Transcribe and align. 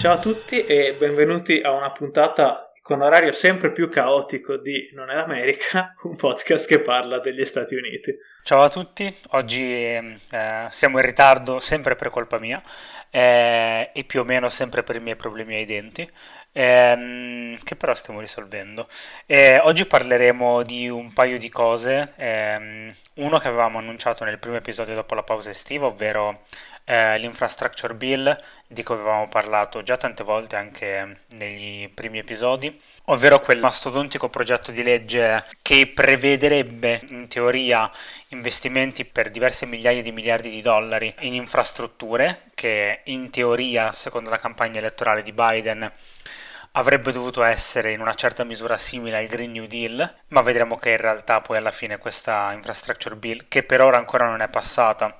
Ciao 0.00 0.14
a 0.14 0.18
tutti 0.18 0.64
e 0.64 0.94
benvenuti 0.98 1.60
a 1.60 1.72
una 1.72 1.90
puntata 1.90 2.72
con 2.80 3.02
orario 3.02 3.32
sempre 3.32 3.70
più 3.70 3.90
caotico 3.90 4.56
di 4.56 4.88
Non 4.94 5.10
è 5.10 5.14
l'America, 5.14 5.92
un 6.04 6.16
podcast 6.16 6.66
che 6.66 6.80
parla 6.80 7.18
degli 7.18 7.44
Stati 7.44 7.74
Uniti. 7.74 8.16
Ciao 8.42 8.62
a 8.62 8.70
tutti, 8.70 9.14
oggi 9.32 9.62
eh, 9.70 10.18
siamo 10.70 10.98
in 10.98 11.04
ritardo 11.04 11.60
sempre 11.60 11.96
per 11.96 12.08
colpa 12.08 12.38
mia 12.38 12.62
eh, 13.10 13.90
e 13.92 14.04
più 14.04 14.20
o 14.20 14.24
meno 14.24 14.48
sempre 14.48 14.82
per 14.82 14.96
i 14.96 15.00
miei 15.00 15.16
problemi 15.16 15.56
ai 15.56 15.66
denti, 15.66 16.08
ehm, 16.52 17.58
che 17.62 17.76
però 17.76 17.94
stiamo 17.94 18.20
risolvendo. 18.20 18.88
Eh, 19.26 19.58
oggi 19.58 19.84
parleremo 19.84 20.62
di 20.62 20.88
un 20.88 21.12
paio 21.12 21.36
di 21.36 21.50
cose, 21.50 22.14
ehm, 22.16 22.88
uno 23.16 23.38
che 23.38 23.48
avevamo 23.48 23.76
annunciato 23.76 24.24
nel 24.24 24.38
primo 24.38 24.56
episodio 24.56 24.94
dopo 24.94 25.14
la 25.14 25.22
pausa 25.22 25.50
estiva, 25.50 25.84
ovvero 25.84 26.44
eh, 26.90 27.18
l'infrastructure 27.18 27.94
bill 27.94 28.36
di 28.66 28.82
cui 28.82 28.96
avevamo 28.96 29.28
parlato 29.28 29.84
già 29.84 29.96
tante 29.96 30.24
volte 30.24 30.56
anche 30.56 31.20
negli 31.36 31.88
primi 31.88 32.18
episodi, 32.18 32.80
ovvero 33.04 33.38
quel 33.38 33.60
mastodontico 33.60 34.28
progetto 34.28 34.72
di 34.72 34.82
legge 34.82 35.44
che 35.62 35.86
prevederebbe 35.86 37.02
in 37.10 37.28
teoria 37.28 37.88
investimenti 38.28 39.04
per 39.04 39.30
diverse 39.30 39.66
migliaia 39.66 40.02
di 40.02 40.10
miliardi 40.10 40.50
di 40.50 40.62
dollari 40.62 41.14
in 41.20 41.34
infrastrutture 41.34 42.50
che 42.54 43.02
in 43.04 43.30
teoria, 43.30 43.92
secondo 43.92 44.28
la 44.28 44.40
campagna 44.40 44.80
elettorale 44.80 45.22
di 45.22 45.30
Biden, 45.30 45.88
avrebbe 46.72 47.12
dovuto 47.12 47.44
essere 47.44 47.92
in 47.92 48.00
una 48.00 48.14
certa 48.14 48.42
misura 48.42 48.76
simile 48.78 49.18
al 49.18 49.26
Green 49.26 49.52
New 49.52 49.66
Deal, 49.66 50.12
ma 50.28 50.42
vedremo 50.42 50.76
che 50.76 50.90
in 50.90 50.96
realtà 50.96 51.40
poi 51.40 51.56
alla 51.56 51.70
fine 51.70 51.98
questa 51.98 52.52
infrastructure 52.52 53.14
bill, 53.14 53.44
che 53.46 53.62
per 53.62 53.80
ora 53.80 53.96
ancora 53.96 54.26
non 54.26 54.40
è 54.40 54.48
passata, 54.48 55.19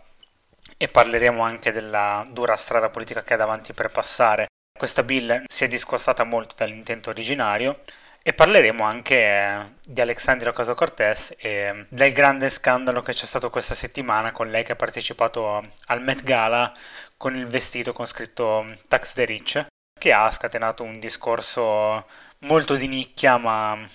e 0.82 0.88
parleremo 0.88 1.42
anche 1.42 1.72
della 1.72 2.26
dura 2.30 2.56
strada 2.56 2.88
politica 2.88 3.22
che 3.22 3.34
ha 3.34 3.36
davanti 3.36 3.74
per 3.74 3.90
passare. 3.90 4.46
Questa 4.72 5.02
bill 5.02 5.44
si 5.46 5.64
è 5.64 5.68
discostata 5.68 6.24
molto 6.24 6.54
dall'intento 6.56 7.10
originario 7.10 7.80
e 8.22 8.32
parleremo 8.32 8.82
anche 8.82 9.16
eh, 9.16 9.58
di 9.84 10.00
Alexandria 10.00 10.50
Ocasio-Cortez 10.52 11.34
e 11.36 11.84
del 11.90 12.12
grande 12.14 12.48
scandalo 12.48 13.02
che 13.02 13.12
c'è 13.12 13.26
stato 13.26 13.50
questa 13.50 13.74
settimana 13.74 14.32
con 14.32 14.48
lei 14.48 14.64
che 14.64 14.72
ha 14.72 14.76
partecipato 14.76 15.70
al 15.88 16.00
Met 16.00 16.22
Gala 16.22 16.72
con 17.18 17.36
il 17.36 17.46
vestito 17.46 17.92
con 17.92 18.06
scritto 18.06 18.64
Tax 18.88 19.12
the 19.12 19.26
Rich, 19.26 19.66
che 19.98 20.12
ha 20.14 20.30
scatenato 20.30 20.82
un 20.82 20.98
discorso 20.98 22.06
molto 22.38 22.76
di 22.76 22.88
nicchia 22.88 23.36
ma 23.36 23.86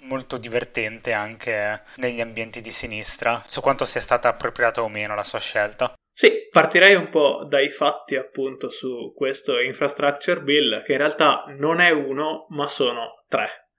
molto 0.00 0.36
divertente 0.36 1.12
anche 1.12 1.82
negli 1.96 2.20
ambienti 2.20 2.60
di 2.60 2.70
sinistra 2.70 3.42
su 3.46 3.60
quanto 3.60 3.84
sia 3.84 4.00
stata 4.00 4.28
appropriata 4.28 4.82
o 4.82 4.88
meno 4.88 5.14
la 5.14 5.24
sua 5.24 5.38
scelta. 5.38 5.94
Sì, 6.20 6.48
partirei 6.50 6.96
un 6.96 7.08
po' 7.08 7.46
dai 7.48 7.70
fatti 7.70 8.14
appunto 8.14 8.68
su 8.68 9.14
questo 9.16 9.58
infrastructure 9.58 10.42
bill 10.42 10.82
che 10.82 10.92
in 10.92 10.98
realtà 10.98 11.46
non 11.56 11.80
è 11.80 11.88
uno 11.88 12.44
ma 12.50 12.68
sono 12.68 13.24
tre. 13.26 13.70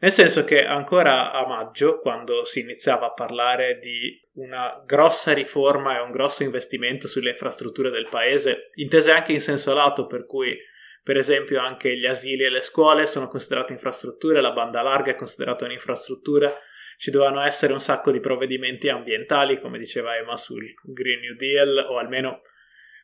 Nel 0.00 0.10
senso 0.10 0.42
che 0.42 0.64
ancora 0.64 1.30
a 1.30 1.46
maggio, 1.46 2.00
quando 2.00 2.42
si 2.42 2.58
iniziava 2.58 3.06
a 3.06 3.12
parlare 3.12 3.78
di 3.78 4.20
una 4.38 4.82
grossa 4.84 5.32
riforma 5.32 5.96
e 5.96 6.00
un 6.00 6.10
grosso 6.10 6.42
investimento 6.42 7.06
sulle 7.06 7.30
infrastrutture 7.30 7.90
del 7.90 8.08
paese, 8.08 8.70
intese 8.74 9.12
anche 9.12 9.30
in 9.30 9.40
senso 9.40 9.72
lato, 9.72 10.06
per 10.06 10.26
cui 10.26 10.58
per 11.00 11.16
esempio 11.16 11.60
anche 11.60 11.96
gli 11.96 12.06
asili 12.06 12.42
e 12.42 12.50
le 12.50 12.60
scuole 12.60 13.06
sono 13.06 13.28
considerate 13.28 13.72
infrastrutture, 13.72 14.40
la 14.40 14.50
banda 14.50 14.82
larga 14.82 15.12
è 15.12 15.14
considerata 15.14 15.64
un'infrastruttura, 15.64 16.52
ci 16.98 17.12
dovevano 17.12 17.42
essere 17.42 17.72
un 17.72 17.80
sacco 17.80 18.10
di 18.10 18.18
provvedimenti 18.18 18.88
ambientali, 18.88 19.58
come 19.60 19.78
diceva 19.78 20.16
Emma 20.16 20.36
sul 20.36 20.64
Green 20.82 21.20
New 21.20 21.36
Deal, 21.36 21.86
o 21.88 21.96
almeno 21.96 22.40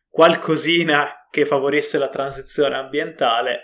qualcosina 0.09 1.29
che 1.31 1.47
favorisse 1.47 1.97
la 1.97 2.09
transizione 2.09 2.75
ambientale. 2.75 3.61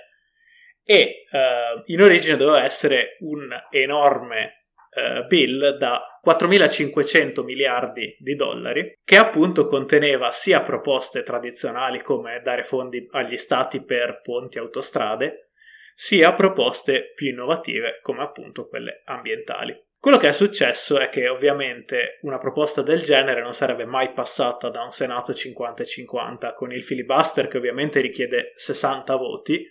E 0.84 1.24
uh, 1.30 1.82
in 1.86 2.00
origine 2.00 2.36
doveva 2.36 2.62
essere 2.62 3.16
un 3.18 3.50
enorme 3.70 4.66
uh, 4.90 5.26
bill 5.26 5.76
da 5.76 6.00
4.500 6.24 7.42
miliardi 7.42 8.16
di 8.20 8.36
dollari, 8.36 8.98
che 9.02 9.16
appunto 9.16 9.64
conteneva 9.64 10.30
sia 10.30 10.60
proposte 10.60 11.24
tradizionali 11.24 12.02
come 12.02 12.40
dare 12.40 12.62
fondi 12.62 13.04
agli 13.10 13.36
stati 13.36 13.84
per 13.84 14.20
ponti 14.22 14.58
e 14.58 14.60
autostrade, 14.60 15.50
sia 15.92 16.32
proposte 16.34 17.10
più 17.14 17.30
innovative 17.30 17.98
come 18.00 18.22
appunto 18.22 18.68
quelle 18.68 19.02
ambientali. 19.06 19.88
Quello 20.00 20.16
che 20.16 20.28
è 20.28 20.32
successo 20.32 20.98
è 20.98 21.10
che 21.10 21.28
ovviamente 21.28 22.16
una 22.22 22.38
proposta 22.38 22.80
del 22.80 23.02
genere 23.02 23.42
non 23.42 23.52
sarebbe 23.52 23.84
mai 23.84 24.12
passata 24.12 24.70
da 24.70 24.82
un 24.82 24.92
Senato 24.92 25.32
50-50 25.32 26.54
con 26.54 26.72
il 26.72 26.82
filibuster 26.82 27.48
che 27.48 27.58
ovviamente 27.58 28.00
richiede 28.00 28.50
60 28.54 29.14
voti 29.16 29.62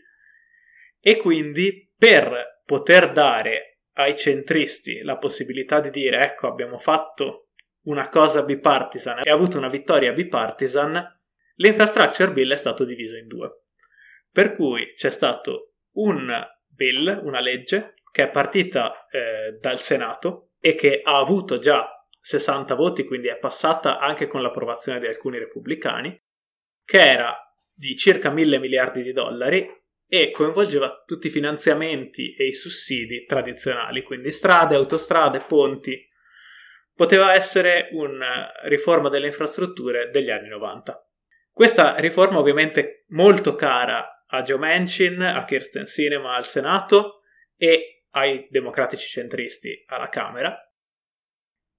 e 1.01 1.17
quindi 1.17 1.91
per 1.97 2.61
poter 2.63 3.11
dare 3.11 3.79
ai 3.93 4.15
centristi 4.15 5.01
la 5.01 5.17
possibilità 5.17 5.79
di 5.79 5.89
dire 5.89 6.21
ecco 6.23 6.47
abbiamo 6.47 6.77
fatto 6.77 7.47
una 7.85 8.07
cosa 8.07 8.43
bipartisan 8.43 9.21
e 9.23 9.31
avuto 9.31 9.57
una 9.57 9.67
vittoria 9.67 10.11
bipartisan, 10.11 11.07
l'infrastructure 11.55 12.33
bill 12.33 12.53
è 12.53 12.57
stato 12.57 12.83
diviso 12.83 13.15
in 13.15 13.25
due. 13.25 13.63
Per 14.31 14.51
cui 14.51 14.93
c'è 14.93 15.09
stato 15.09 15.73
un 15.93 16.31
bill, 16.67 17.21
una 17.23 17.39
legge, 17.39 17.95
che 18.11 18.23
è 18.23 18.29
partita 18.29 19.05
eh, 19.07 19.57
dal 19.59 19.79
Senato 19.79 20.51
e 20.59 20.75
che 20.75 21.01
ha 21.03 21.17
avuto 21.17 21.57
già 21.57 21.87
60 22.19 22.75
voti, 22.75 23.05
quindi 23.05 23.27
è 23.27 23.37
passata 23.37 23.97
anche 23.97 24.27
con 24.27 24.41
l'approvazione 24.41 24.99
di 24.99 25.07
alcuni 25.07 25.37
repubblicani, 25.37 26.21
che 26.83 26.99
era 26.99 27.35
di 27.75 27.95
circa 27.95 28.29
mille 28.29 28.59
miliardi 28.59 29.01
di 29.01 29.13
dollari 29.13 29.67
e 30.07 30.31
coinvolgeva 30.31 31.03
tutti 31.05 31.27
i 31.27 31.31
finanziamenti 31.31 32.33
e 32.33 32.45
i 32.45 32.53
sussidi 32.53 33.25
tradizionali, 33.25 34.01
quindi 34.01 34.31
strade, 34.31 34.75
autostrade, 34.75 35.41
ponti. 35.41 36.07
Poteva 36.93 37.33
essere 37.33 37.89
una 37.91 38.51
riforma 38.63 39.07
delle 39.07 39.27
infrastrutture 39.27 40.09
degli 40.09 40.29
anni 40.29 40.49
90. 40.49 41.07
Questa 41.51 41.95
riforma 41.97 42.39
ovviamente 42.39 43.05
molto 43.09 43.55
cara 43.55 44.25
a 44.27 44.41
Joe 44.41 44.57
Manchin, 44.57 45.21
a 45.21 45.43
Kirsten 45.45 45.85
Sinema 45.85 46.35
al 46.35 46.45
Senato 46.45 47.21
e 47.55 47.98
ai 48.11 48.47
democratici 48.49 49.07
centristi 49.07 49.83
alla 49.87 50.09
Camera 50.09 50.57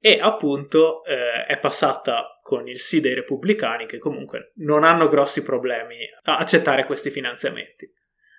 e 0.02 0.18
appunto 0.18 1.04
eh, 1.04 1.44
è 1.44 1.58
passata 1.58 2.38
con 2.42 2.66
il 2.68 2.80
sì 2.80 3.00
dei 3.00 3.14
repubblicani 3.14 3.86
che 3.86 3.98
comunque 3.98 4.52
non 4.56 4.82
hanno 4.82 5.08
grossi 5.08 5.42
problemi 5.42 5.98
a 6.22 6.38
accettare 6.38 6.86
questi 6.86 7.10
finanziamenti. 7.10 7.92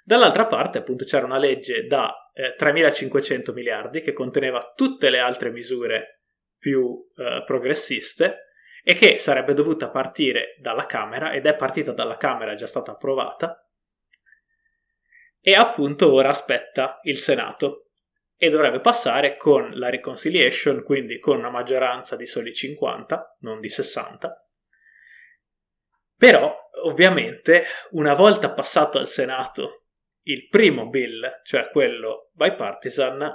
Dall'altra 0.03 0.47
parte 0.47 0.79
appunto 0.79 1.05
c'era 1.05 1.25
una 1.25 1.37
legge 1.37 1.85
da 1.85 2.31
eh, 2.33 2.55
3.500 2.57 3.53
miliardi 3.53 4.01
che 4.01 4.13
conteneva 4.13 4.73
tutte 4.75 5.11
le 5.11 5.19
altre 5.19 5.51
misure 5.51 6.21
più 6.57 6.97
eh, 7.15 7.43
progressiste 7.45 8.47
e 8.83 8.95
che 8.95 9.19
sarebbe 9.19 9.53
dovuta 9.53 9.89
partire 9.89 10.55
dalla 10.59 10.87
Camera 10.87 11.31
ed 11.31 11.45
è 11.45 11.55
partita 11.55 11.91
dalla 11.91 12.17
Camera, 12.17 12.53
è 12.53 12.55
già 12.55 12.65
stata 12.65 12.91
approvata 12.91 13.63
e 15.41 15.53
appunto 15.55 16.13
ora 16.13 16.29
aspetta 16.29 16.99
il 17.03 17.17
Senato 17.17 17.87
e 18.37 18.49
dovrebbe 18.49 18.79
passare 18.79 19.37
con 19.37 19.71
la 19.73 19.89
reconciliation, 19.89 20.83
quindi 20.83 21.19
con 21.19 21.37
una 21.37 21.49
maggioranza 21.49 22.15
di 22.15 22.25
soli 22.25 22.53
50, 22.53 23.37
non 23.41 23.59
di 23.59 23.69
60. 23.69 24.35
Però, 26.17 26.55
ovviamente, 26.83 27.65
una 27.91 28.13
volta 28.13 28.51
passato 28.51 28.97
al 28.97 29.07
Senato 29.07 29.85
il 30.23 30.47
primo 30.47 30.87
bill, 30.87 31.41
cioè 31.43 31.69
quello 31.69 32.29
bipartisan, 32.33 33.27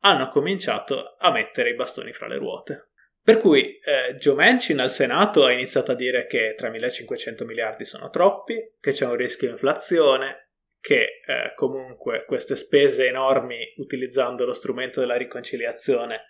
hanno 0.00 0.28
cominciato 0.28 1.16
a 1.18 1.30
mettere 1.30 1.70
i 1.70 1.74
bastoni 1.74 2.12
fra 2.12 2.26
le 2.26 2.36
ruote. 2.36 2.88
Per 3.22 3.36
cui 3.36 3.78
eh, 3.78 4.14
Joe 4.16 4.34
Manchin 4.34 4.80
al 4.80 4.90
Senato 4.90 5.44
ha 5.44 5.52
iniziato 5.52 5.92
a 5.92 5.94
dire 5.94 6.26
che 6.26 6.54
3.500 6.58 7.44
miliardi 7.44 7.84
sono 7.84 8.08
troppi, 8.08 8.76
che 8.80 8.92
c'è 8.92 9.04
un 9.04 9.16
rischio 9.16 9.50
inflazione, 9.50 10.49
che 10.80 11.20
eh, 11.24 11.52
comunque 11.54 12.24
queste 12.24 12.56
spese 12.56 13.06
enormi 13.06 13.74
utilizzando 13.76 14.44
lo 14.44 14.54
strumento 14.54 15.00
della 15.00 15.16
riconciliazione 15.16 16.24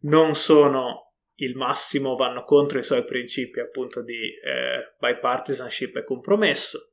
non 0.00 0.34
sono 0.34 1.14
il 1.36 1.56
massimo, 1.56 2.14
vanno 2.14 2.44
contro 2.44 2.78
i 2.78 2.84
suoi 2.84 3.04
principi 3.04 3.60
appunto 3.60 4.02
di 4.02 4.34
eh, 4.34 4.94
bipartisanship 4.98 5.96
e 5.96 6.04
compromesso. 6.04 6.92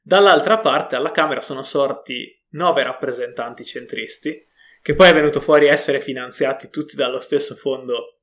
Dall'altra 0.00 0.58
parte 0.58 0.96
alla 0.96 1.10
Camera 1.10 1.40
sono 1.40 1.62
sorti 1.62 2.42
nove 2.50 2.82
rappresentanti 2.82 3.64
centristi, 3.64 4.46
che 4.82 4.94
poi 4.94 5.08
è 5.08 5.14
venuto 5.14 5.40
fuori 5.40 5.66
essere 5.66 6.00
finanziati 6.00 6.68
tutti 6.68 6.94
dallo 6.94 7.20
stesso 7.20 7.54
fondo, 7.54 8.18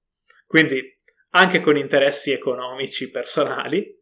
quindi 0.45 0.91
anche 1.31 1.59
con 1.59 1.75
interessi 1.75 2.31
economici 2.31 3.09
personali, 3.09 3.99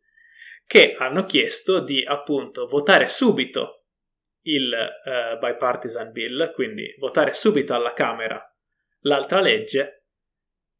che 0.66 0.96
hanno 0.98 1.24
chiesto 1.24 1.80
di 1.80 2.04
appunto 2.06 2.68
votare 2.68 3.08
subito 3.08 3.79
il 4.42 4.72
uh, 4.72 5.38
bipartisan 5.38 6.12
bill, 6.12 6.52
quindi 6.52 6.94
votare 6.98 7.34
subito 7.34 7.74
alla 7.74 7.94
Camera 7.94 8.42
l'altra 9.02 9.40
legge 9.42 10.06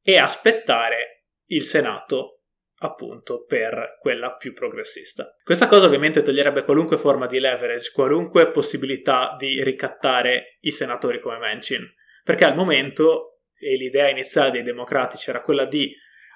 e 0.02 0.18
aspettare 0.18 1.26
il 1.48 1.64
Senato 1.64 2.40
appunto 2.82 3.44
per 3.44 3.98
quella 4.00 4.36
più 4.36 4.54
progressista. 4.54 5.36
Questa 5.44 5.68
cosa 5.68 5.88
ovviamente 5.88 6.22
toglierebbe 6.22 6.64
qualunque 6.64 6.98
forma 6.98 7.28
di 7.28 7.40
leverage, 7.40 7.92
qualunque 7.92 8.52
possibilità 8.52 9.36
di 9.38 9.64
ricattare 9.64 10.58
i 10.62 10.72
senatori 10.72 11.20
come 11.20 11.38
Manchin, 11.38 11.86
perché 12.24 12.46
al 12.46 12.56
momento, 12.56 13.42
e 13.54 13.76
l'idea 13.76 14.10
iniziale 14.10 14.52
dei 14.52 14.64
democratici 14.64 15.30
era 15.30 15.42
quella 15.42 15.66
di 15.66 15.94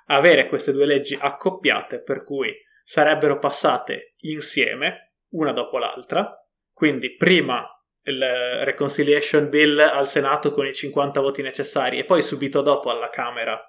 avere 0.07 0.47
queste 0.47 0.73
due 0.73 0.85
leggi 0.85 1.17
accoppiate, 1.19 2.01
per 2.01 2.23
cui 2.23 2.53
sarebbero 2.83 3.39
passate 3.39 4.15
insieme, 4.23 5.13
una 5.29 5.53
dopo 5.53 5.77
l'altra, 5.77 6.42
quindi 6.73 7.15
prima 7.15 7.67
il 8.05 8.21
reconciliation 8.63 9.47
bill 9.49 9.79
al 9.79 10.07
Senato 10.07 10.51
con 10.51 10.65
i 10.65 10.73
50 10.73 11.21
voti 11.21 11.41
necessari 11.41 11.99
e 11.99 12.05
poi 12.05 12.21
subito 12.21 12.61
dopo 12.61 12.89
alla 12.89 13.09
Camera 13.09 13.59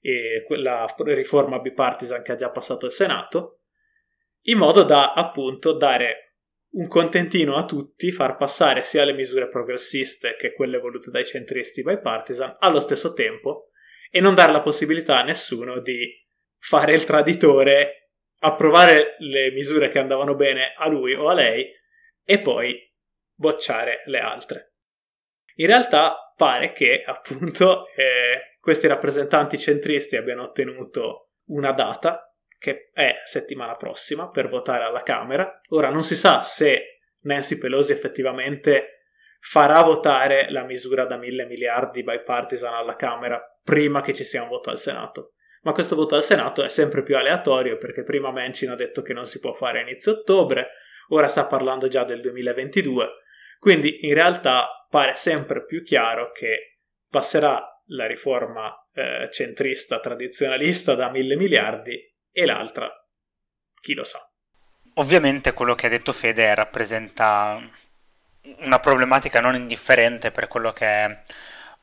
e 0.00 0.44
la 0.56 0.86
riforma 0.98 1.58
bipartisan 1.58 2.22
che 2.22 2.32
ha 2.32 2.36
già 2.36 2.50
passato 2.50 2.86
il 2.86 2.92
Senato, 2.92 3.62
in 4.42 4.58
modo 4.58 4.84
da 4.84 5.12
appunto 5.12 5.72
dare 5.72 6.34
un 6.70 6.86
contentino 6.86 7.56
a 7.56 7.64
tutti, 7.64 8.12
far 8.12 8.36
passare 8.36 8.82
sia 8.82 9.04
le 9.04 9.14
misure 9.14 9.48
progressiste 9.48 10.36
che 10.36 10.52
quelle 10.52 10.78
volute 10.78 11.10
dai 11.10 11.24
centristi 11.24 11.82
bipartisan 11.82 12.54
allo 12.58 12.78
stesso 12.78 13.12
tempo 13.12 13.70
e 14.10 14.20
non 14.20 14.34
dare 14.34 14.52
la 14.52 14.62
possibilità 14.62 15.20
a 15.20 15.24
nessuno 15.24 15.80
di 15.80 16.08
fare 16.58 16.92
il 16.92 17.04
traditore, 17.04 18.10
approvare 18.40 19.16
le 19.18 19.50
misure 19.50 19.88
che 19.88 19.98
andavano 19.98 20.34
bene 20.34 20.72
a 20.76 20.88
lui 20.88 21.14
o 21.14 21.28
a 21.28 21.34
lei 21.34 21.68
e 22.30 22.42
poi 22.42 22.78
bocciare 23.32 24.02
le 24.04 24.18
altre. 24.18 24.74
In 25.54 25.66
realtà 25.66 26.34
pare 26.36 26.72
che 26.72 27.02
appunto 27.06 27.86
eh, 27.96 28.58
questi 28.60 28.86
rappresentanti 28.86 29.56
centristi 29.56 30.16
abbiano 30.16 30.42
ottenuto 30.42 31.30
una 31.46 31.72
data 31.72 32.30
che 32.58 32.90
è 32.92 33.22
settimana 33.24 33.76
prossima 33.76 34.28
per 34.28 34.50
votare 34.50 34.84
alla 34.84 35.02
Camera. 35.02 35.58
Ora 35.70 35.88
non 35.88 36.04
si 36.04 36.16
sa 36.16 36.42
se 36.42 36.98
Nancy 37.20 37.56
Pelosi 37.56 37.92
effettivamente 37.92 39.04
farà 39.40 39.80
votare 39.80 40.50
la 40.50 40.64
misura 40.64 41.06
da 41.06 41.16
mille 41.16 41.46
miliardi 41.46 42.02
bipartisan 42.02 42.74
alla 42.74 42.96
Camera 42.96 43.42
prima 43.62 44.02
che 44.02 44.12
ci 44.12 44.24
sia 44.24 44.42
un 44.42 44.48
voto 44.50 44.68
al 44.68 44.78
Senato. 44.78 45.32
Ma 45.62 45.72
questo 45.72 45.96
voto 45.96 46.14
al 46.14 46.22
Senato 46.22 46.62
è 46.62 46.68
sempre 46.68 47.02
più 47.02 47.16
aleatorio 47.16 47.78
perché 47.78 48.02
prima 48.02 48.30
Manchin 48.30 48.68
ha 48.68 48.74
detto 48.74 49.00
che 49.00 49.14
non 49.14 49.24
si 49.24 49.40
può 49.40 49.54
fare 49.54 49.78
a 49.78 49.82
inizio 49.82 50.12
ottobre, 50.12 50.72
ora 51.08 51.28
sta 51.28 51.46
parlando 51.46 51.88
già 51.88 52.04
del 52.04 52.20
2022 52.20 53.08
quindi 53.58 54.06
in 54.06 54.14
realtà 54.14 54.86
pare 54.88 55.14
sempre 55.14 55.64
più 55.64 55.82
chiaro 55.82 56.30
che 56.30 56.78
passerà 57.10 57.62
la 57.88 58.06
riforma 58.06 58.72
eh, 58.94 59.28
centrista 59.30 59.98
tradizionalista 59.98 60.94
da 60.94 61.10
mille 61.10 61.36
miliardi 61.36 61.98
e 62.30 62.44
l'altra 62.44 62.88
chi 63.80 63.94
lo 63.94 64.04
sa. 64.04 64.20
Ovviamente 64.94 65.52
quello 65.52 65.74
che 65.74 65.86
ha 65.86 65.90
detto 65.90 66.12
Fede 66.12 66.54
rappresenta 66.54 67.60
una 68.58 68.78
problematica 68.78 69.40
non 69.40 69.54
indifferente 69.54 70.30
per 70.30 70.48
quello 70.48 70.72
che 70.72 70.86
è 70.86 71.22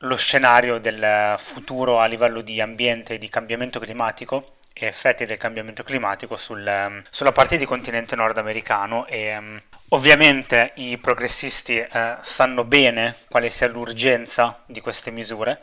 lo 0.00 0.16
scenario 0.16 0.78
del 0.78 1.36
futuro 1.38 2.00
a 2.00 2.06
livello 2.06 2.42
di 2.42 2.60
ambiente 2.60 3.14
e 3.14 3.18
di 3.18 3.28
cambiamento 3.28 3.78
climatico 3.78 4.55
e 4.78 4.86
effetti 4.86 5.24
del 5.24 5.38
cambiamento 5.38 5.82
climatico 5.82 6.36
sul, 6.36 7.02
sulla 7.08 7.32
parte 7.32 7.56
di 7.56 7.64
continente 7.64 8.14
nordamericano 8.14 9.06
e 9.06 9.34
um, 9.34 9.60
ovviamente 9.88 10.72
i 10.74 10.98
progressisti 10.98 11.78
uh, 11.78 12.16
sanno 12.20 12.62
bene 12.64 13.16
quale 13.30 13.48
sia 13.48 13.68
l'urgenza 13.68 14.60
di 14.66 14.82
queste 14.82 15.10
misure 15.10 15.58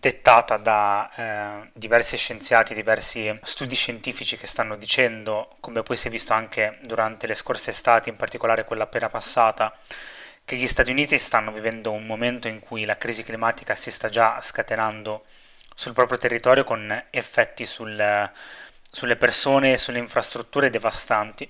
dettata 0.00 0.56
da 0.56 1.10
eh, 1.14 1.70
diversi 1.72 2.16
scienziati, 2.16 2.72
diversi 2.72 3.36
studi 3.42 3.74
scientifici 3.74 4.36
che 4.36 4.46
stanno 4.46 4.76
dicendo, 4.76 5.56
come 5.60 5.82
poi 5.82 5.96
si 5.96 6.06
è 6.06 6.10
visto 6.10 6.32
anche 6.32 6.78
durante 6.82 7.26
le 7.26 7.34
scorse 7.34 7.70
estati, 7.70 8.08
in 8.08 8.16
particolare 8.16 8.64
quella 8.64 8.84
appena 8.84 9.08
passata, 9.08 9.76
che 10.44 10.56
gli 10.56 10.68
Stati 10.68 10.90
Uniti 10.90 11.18
stanno 11.18 11.52
vivendo 11.52 11.90
un 11.90 12.06
momento 12.06 12.48
in 12.48 12.60
cui 12.60 12.84
la 12.84 12.96
crisi 12.96 13.22
climatica 13.22 13.74
si 13.74 13.90
sta 13.90 14.08
già 14.08 14.40
scatenando 14.40 15.24
sul 15.78 15.92
proprio 15.92 16.18
territorio 16.18 16.64
con 16.64 17.04
effetti 17.10 17.64
sul, 17.64 18.28
sulle 18.90 19.14
persone 19.14 19.74
e 19.74 19.78
sulle 19.78 20.00
infrastrutture 20.00 20.70
devastanti. 20.70 21.48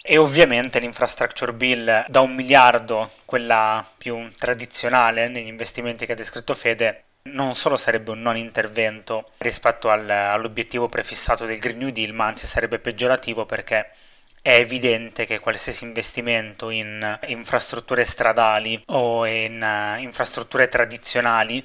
E 0.00 0.16
ovviamente 0.16 0.78
l'infrastructure 0.78 1.52
bill 1.52 2.04
da 2.06 2.20
un 2.20 2.36
miliardo, 2.36 3.10
quella 3.24 3.84
più 3.98 4.30
tradizionale 4.38 5.26
negli 5.26 5.48
investimenti 5.48 6.06
che 6.06 6.12
ha 6.12 6.14
descritto 6.14 6.54
Fede, 6.54 7.02
non 7.30 7.56
solo 7.56 7.76
sarebbe 7.76 8.12
un 8.12 8.22
non 8.22 8.36
intervento 8.36 9.30
rispetto 9.38 9.90
al, 9.90 10.08
all'obiettivo 10.08 10.88
prefissato 10.88 11.44
del 11.44 11.58
Green 11.58 11.78
New 11.78 11.90
Deal, 11.90 12.12
ma 12.12 12.26
anzi 12.26 12.46
sarebbe 12.46 12.78
peggiorativo 12.78 13.44
perché 13.44 13.90
è 14.40 14.52
evidente 14.52 15.26
che 15.26 15.40
qualsiasi 15.40 15.82
investimento 15.82 16.70
in 16.70 17.18
infrastrutture 17.26 18.04
stradali 18.04 18.80
o 18.86 19.26
in 19.26 19.60
uh, 19.60 20.00
infrastrutture 20.00 20.68
tradizionali 20.68 21.64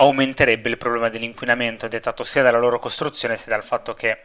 aumenterebbe 0.00 0.68
il 0.68 0.78
problema 0.78 1.08
dell'inquinamento 1.08 1.88
dettato 1.88 2.22
sia 2.22 2.42
dalla 2.42 2.58
loro 2.58 2.78
costruzione 2.78 3.36
sia 3.36 3.50
dal 3.50 3.64
fatto 3.64 3.94
che 3.94 4.18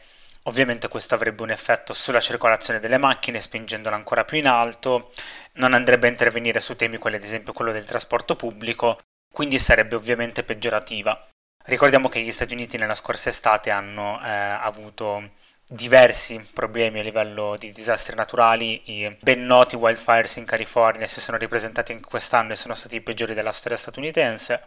ovviamente 0.43 0.87
questo 0.87 1.15
avrebbe 1.15 1.41
un 1.41 1.49
effetto 1.49 1.93
sulla 1.93 2.19
circolazione 2.19 2.79
delle 2.79 2.97
macchine 2.97 3.41
spingendola 3.41 3.95
ancora 3.95 4.23
più 4.23 4.37
in 4.37 4.47
alto, 4.47 5.11
non 5.53 5.73
andrebbe 5.73 6.07
a 6.07 6.11
intervenire 6.11 6.59
su 6.59 6.75
temi 6.75 6.97
quali 6.97 7.15
ad 7.15 7.23
esempio 7.23 7.53
quello 7.53 7.71
del 7.71 7.85
trasporto 7.85 8.35
pubblico, 8.35 8.99
quindi 9.31 9.57
sarebbe 9.57 9.95
ovviamente 9.95 10.43
peggiorativa. 10.43 11.27
Ricordiamo 11.65 12.09
che 12.09 12.19
gli 12.19 12.31
Stati 12.31 12.53
Uniti 12.53 12.77
nella 12.77 12.95
scorsa 12.95 13.29
estate 13.29 13.71
hanno 13.71 14.21
eh, 14.23 14.29
avuto 14.29 15.31
diversi 15.65 16.45
problemi 16.53 16.99
a 16.99 17.03
livello 17.03 17.55
di 17.57 17.71
disastri 17.71 18.15
naturali, 18.15 18.81
i 18.91 19.17
ben 19.21 19.45
noti 19.45 19.75
wildfires 19.75 20.35
in 20.35 20.45
California 20.45 21.07
si 21.07 21.21
sono 21.21 21.37
ripresentati 21.37 21.93
anche 21.93 22.09
quest'anno 22.09 22.51
e 22.51 22.57
sono 22.57 22.75
stati 22.75 22.97
i 22.97 23.01
peggiori 23.01 23.33
della 23.33 23.53
storia 23.53 23.77
statunitense 23.77 24.61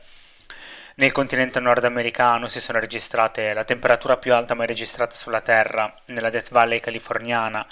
nel 0.98 1.12
continente 1.12 1.60
nordamericano 1.60 2.46
si 2.46 2.60
sono 2.60 2.78
registrate 2.78 3.52
la 3.52 3.64
temperatura 3.64 4.16
più 4.16 4.32
alta 4.34 4.54
mai 4.54 4.66
registrata 4.66 5.14
sulla 5.14 5.40
Terra, 5.42 5.92
nella 6.06 6.30
Death 6.30 6.50
Valley 6.50 6.80
californiana, 6.80 7.66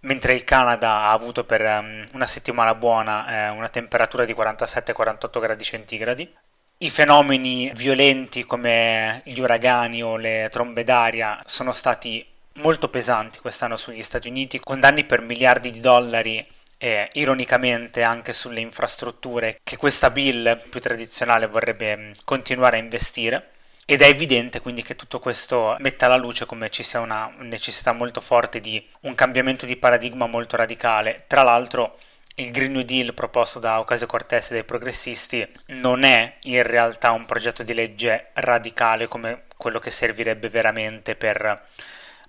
mentre 0.00 0.34
il 0.34 0.44
Canada 0.44 0.90
ha 0.90 1.12
avuto 1.12 1.44
per 1.44 1.60
um, 1.62 2.04
una 2.12 2.26
settimana 2.26 2.74
buona 2.74 3.46
eh, 3.46 3.48
una 3.50 3.68
temperatura 3.68 4.24
di 4.24 4.34
47-48 4.34 5.40
gradi 5.40 5.62
centigradi. 5.62 6.34
I 6.78 6.90
fenomeni 6.90 7.70
violenti 7.74 8.44
come 8.44 9.22
gli 9.24 9.38
uragani 9.38 10.02
o 10.02 10.16
le 10.16 10.48
trombe 10.50 10.82
d'aria 10.82 11.40
sono 11.46 11.72
stati 11.72 12.26
molto 12.54 12.88
pesanti 12.88 13.38
quest'anno 13.38 13.76
sugli 13.76 14.02
Stati 14.02 14.28
Uniti, 14.28 14.58
con 14.58 14.80
danni 14.80 15.04
per 15.04 15.20
miliardi 15.20 15.70
di 15.70 15.80
dollari 15.80 16.44
e 16.78 17.08
ironicamente 17.14 18.02
anche 18.02 18.32
sulle 18.32 18.60
infrastrutture 18.60 19.60
che 19.62 19.76
questa 19.76 20.10
bill 20.10 20.68
più 20.68 20.80
tradizionale 20.80 21.46
vorrebbe 21.46 21.96
mm, 21.96 22.10
continuare 22.24 22.76
a 22.76 22.80
investire. 22.80 23.50
Ed 23.86 24.00
è 24.00 24.06
evidente 24.06 24.60
quindi 24.60 24.82
che 24.82 24.96
tutto 24.96 25.18
questo 25.18 25.76
mette 25.78 26.06
alla 26.06 26.16
luce 26.16 26.46
come 26.46 26.70
ci 26.70 26.82
sia 26.82 27.00
una 27.00 27.30
necessità 27.40 27.92
molto 27.92 28.22
forte 28.22 28.58
di 28.60 28.82
un 29.00 29.14
cambiamento 29.14 29.66
di 29.66 29.76
paradigma 29.76 30.26
molto 30.26 30.56
radicale. 30.56 31.24
Tra 31.26 31.42
l'altro 31.42 31.98
il 32.36 32.50
Green 32.50 32.72
New 32.72 32.82
Deal 32.82 33.14
proposto 33.14 33.60
da 33.60 33.78
Ocasio 33.78 34.06
Cortez 34.06 34.50
e 34.50 34.54
dai 34.54 34.64
progressisti 34.64 35.46
non 35.66 36.02
è 36.02 36.36
in 36.42 36.62
realtà 36.62 37.12
un 37.12 37.26
progetto 37.26 37.62
di 37.62 37.74
legge 37.74 38.30
radicale 38.32 39.06
come 39.06 39.44
quello 39.56 39.78
che 39.78 39.90
servirebbe 39.90 40.48
veramente 40.48 41.14
per 41.14 41.62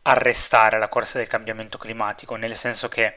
arrestare 0.03 0.77
la 0.77 0.89
corsa 0.89 1.17
del 1.17 1.27
cambiamento 1.27 1.77
climatico, 1.77 2.35
nel 2.35 2.55
senso 2.55 2.87
che 2.87 3.15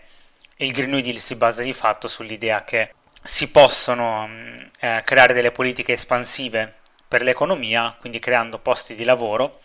il 0.59 0.73
Green 0.73 0.91
New 0.91 1.01
Deal 1.01 1.19
si 1.19 1.37
basa 1.37 1.63
di 1.63 1.73
fatto 1.73 2.09
sull'idea 2.09 2.65
che 2.65 2.95
si 3.23 3.49
possono 3.49 4.27
mm, 4.27 4.57
eh, 4.81 5.03
creare 5.05 5.35
delle 5.35 5.53
politiche 5.53 5.93
espansive 5.93 6.75
per 7.07 7.23
l'economia, 7.23 7.97
quindi 7.99 8.19
creando 8.19 8.59
posti 8.59 8.95
di 8.95 9.05
lavoro 9.05 9.61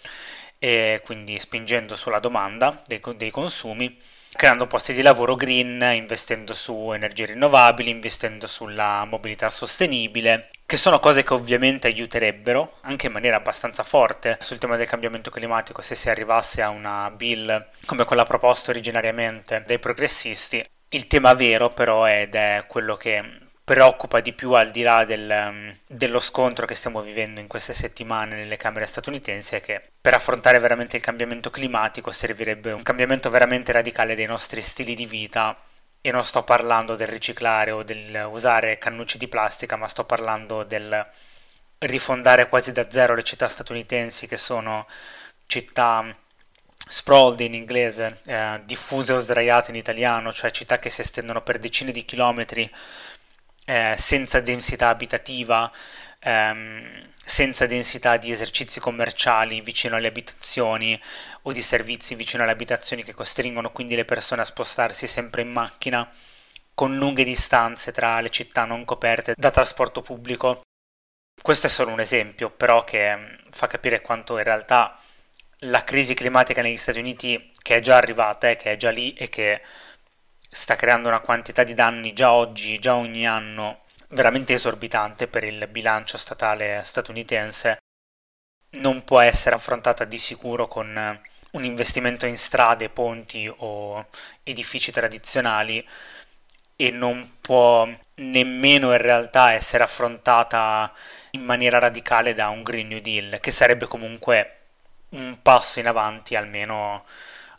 e 0.59 1.01
quindi 1.03 1.39
spingendo 1.39 1.95
sulla 1.95 2.19
domanda 2.19 2.81
dei, 2.85 3.01
dei 3.15 3.31
consumi, 3.31 3.99
creando 4.33 4.67
posti 4.67 4.93
di 4.93 5.01
lavoro 5.01 5.35
green, 5.35 5.81
investendo 5.93 6.53
su 6.53 6.91
energie 6.93 7.25
rinnovabili, 7.25 7.89
investendo 7.89 8.47
sulla 8.47 9.03
mobilità 9.05 9.49
sostenibile, 9.49 10.49
che 10.65 10.77
sono 10.77 10.99
cose 10.99 11.23
che 11.23 11.33
ovviamente 11.33 11.87
aiuterebbero 11.87 12.77
anche 12.81 13.07
in 13.07 13.13
maniera 13.13 13.37
abbastanza 13.37 13.83
forte 13.83 14.37
sul 14.41 14.59
tema 14.59 14.77
del 14.77 14.87
cambiamento 14.87 15.29
climatico 15.29 15.81
se 15.81 15.95
si 15.95 16.09
arrivasse 16.09 16.61
a 16.61 16.69
una 16.69 17.11
bill 17.11 17.67
come 17.85 18.05
quella 18.05 18.23
proposta 18.23 18.71
originariamente 18.71 19.63
dai 19.67 19.77
progressisti 19.77 20.65
il 20.93 21.07
tema 21.07 21.33
vero 21.33 21.69
però 21.69 22.07
ed 22.07 22.35
è 22.35 22.65
quello 22.67 22.95
che 22.95 23.41
preoccupa 23.63 24.19
di 24.19 24.33
più 24.33 24.51
al 24.51 24.71
di 24.71 24.81
là 24.81 25.05
del, 25.05 25.79
dello 25.87 26.19
scontro 26.19 26.65
che 26.65 26.75
stiamo 26.75 27.01
vivendo 27.01 27.39
in 27.39 27.47
queste 27.47 27.73
settimane 27.73 28.35
nelle 28.35 28.57
Camere 28.57 28.85
statunitensi 28.85 29.55
è 29.55 29.61
che 29.61 29.81
per 30.01 30.13
affrontare 30.13 30.59
veramente 30.59 30.95
il 30.97 31.01
cambiamento 31.01 31.49
climatico 31.49 32.11
servirebbe 32.11 32.71
un 32.73 32.83
cambiamento 32.83 33.29
veramente 33.29 33.71
radicale 33.71 34.15
dei 34.15 34.25
nostri 34.25 34.61
stili 34.61 34.95
di 34.95 35.05
vita. 35.05 35.57
E 36.05 36.11
non 36.11 36.25
sto 36.25 36.43
parlando 36.43 36.97
del 36.97 37.07
riciclare 37.07 37.71
o 37.71 37.81
del 37.83 38.27
usare 38.29 38.77
cannucce 38.77 39.17
di 39.17 39.29
plastica 39.29 39.77
ma 39.77 39.87
sto 39.87 40.03
parlando 40.03 40.63
del 40.63 41.07
rifondare 41.79 42.49
quasi 42.49 42.73
da 42.73 42.89
zero 42.89 43.15
le 43.15 43.23
città 43.23 43.47
statunitensi 43.47 44.27
che 44.27 44.35
sono 44.35 44.85
città 45.45 46.13
sprawled 46.87 47.39
in 47.39 47.53
inglese, 47.53 48.19
eh, 48.25 48.61
diffuse 48.65 49.13
o 49.13 49.19
sdraiate 49.19 49.71
in 49.71 49.77
italiano, 49.77 50.33
cioè 50.33 50.51
città 50.51 50.79
che 50.79 50.89
si 50.89 51.01
estendono 51.01 51.41
per 51.41 51.59
decine 51.59 51.91
di 51.91 52.05
chilometri 52.05 52.69
eh, 53.65 53.95
senza 53.97 54.39
densità 54.41 54.89
abitativa, 54.89 55.71
ehm, 56.19 57.11
senza 57.25 57.65
densità 57.65 58.17
di 58.17 58.31
esercizi 58.31 58.79
commerciali 58.79 59.61
vicino 59.61 59.95
alle 59.95 60.07
abitazioni 60.07 60.99
o 61.43 61.51
di 61.53 61.61
servizi 61.61 62.15
vicino 62.15 62.43
alle 62.43 62.51
abitazioni 62.51 63.03
che 63.03 63.13
costringono 63.13 63.71
quindi 63.71 63.95
le 63.95 64.05
persone 64.05 64.41
a 64.41 64.45
spostarsi 64.45 65.07
sempre 65.07 65.41
in 65.41 65.51
macchina, 65.51 66.09
con 66.73 66.97
lunghe 66.97 67.23
distanze 67.23 67.91
tra 67.91 68.19
le 68.19 68.29
città 68.29 68.65
non 68.65 68.83
coperte 68.85 69.33
da 69.37 69.51
trasporto 69.51 70.01
pubblico. 70.01 70.61
Questo 71.41 71.67
è 71.67 71.69
solo 71.69 71.91
un 71.91 71.99
esempio, 71.99 72.49
però 72.49 72.83
che 72.83 73.15
mm, 73.15 73.35
fa 73.51 73.67
capire 73.67 74.01
quanto 74.01 74.37
in 74.37 74.43
realtà 74.43 74.97
la 75.63 75.83
crisi 75.83 76.13
climatica 76.13 76.61
negli 76.61 76.77
Stati 76.77 76.99
Uniti, 76.99 77.51
che 77.61 77.77
è 77.77 77.79
già 77.79 77.97
arrivata, 77.97 78.49
eh, 78.49 78.55
che 78.55 78.71
è 78.73 78.77
già 78.77 78.89
lì 78.89 79.13
e 79.13 79.29
che 79.29 79.61
sta 80.49 80.75
creando 80.75 81.07
una 81.07 81.19
quantità 81.19 81.63
di 81.63 81.73
danni 81.73 82.13
già 82.13 82.31
oggi, 82.31 82.79
già 82.79 82.95
ogni 82.95 83.27
anno, 83.27 83.81
veramente 84.09 84.53
esorbitante 84.53 85.27
per 85.27 85.43
il 85.43 85.67
bilancio 85.67 86.17
statale 86.17 86.81
statunitense, 86.83 87.77
non 88.79 89.03
può 89.03 89.19
essere 89.19 89.55
affrontata 89.55 90.05
di 90.05 90.17
sicuro 90.17 90.67
con 90.67 91.21
un 91.51 91.63
investimento 91.63 92.25
in 92.25 92.37
strade, 92.37 92.89
ponti 92.89 93.51
o 93.57 94.07
edifici 94.43 94.91
tradizionali 94.91 95.87
e 96.75 96.91
non 96.91 97.37
può 97.41 97.87
nemmeno 98.15 98.91
in 98.91 99.01
realtà 99.01 99.53
essere 99.53 99.83
affrontata 99.83 100.91
in 101.31 101.43
maniera 101.43 101.79
radicale 101.79 102.33
da 102.33 102.49
un 102.49 102.63
Green 102.63 102.87
New 102.87 102.99
Deal, 102.99 103.39
che 103.39 103.51
sarebbe 103.51 103.85
comunque 103.87 104.62
un 105.13 105.39
passo 105.41 105.79
in 105.79 105.87
avanti 105.87 106.35
almeno 106.35 107.05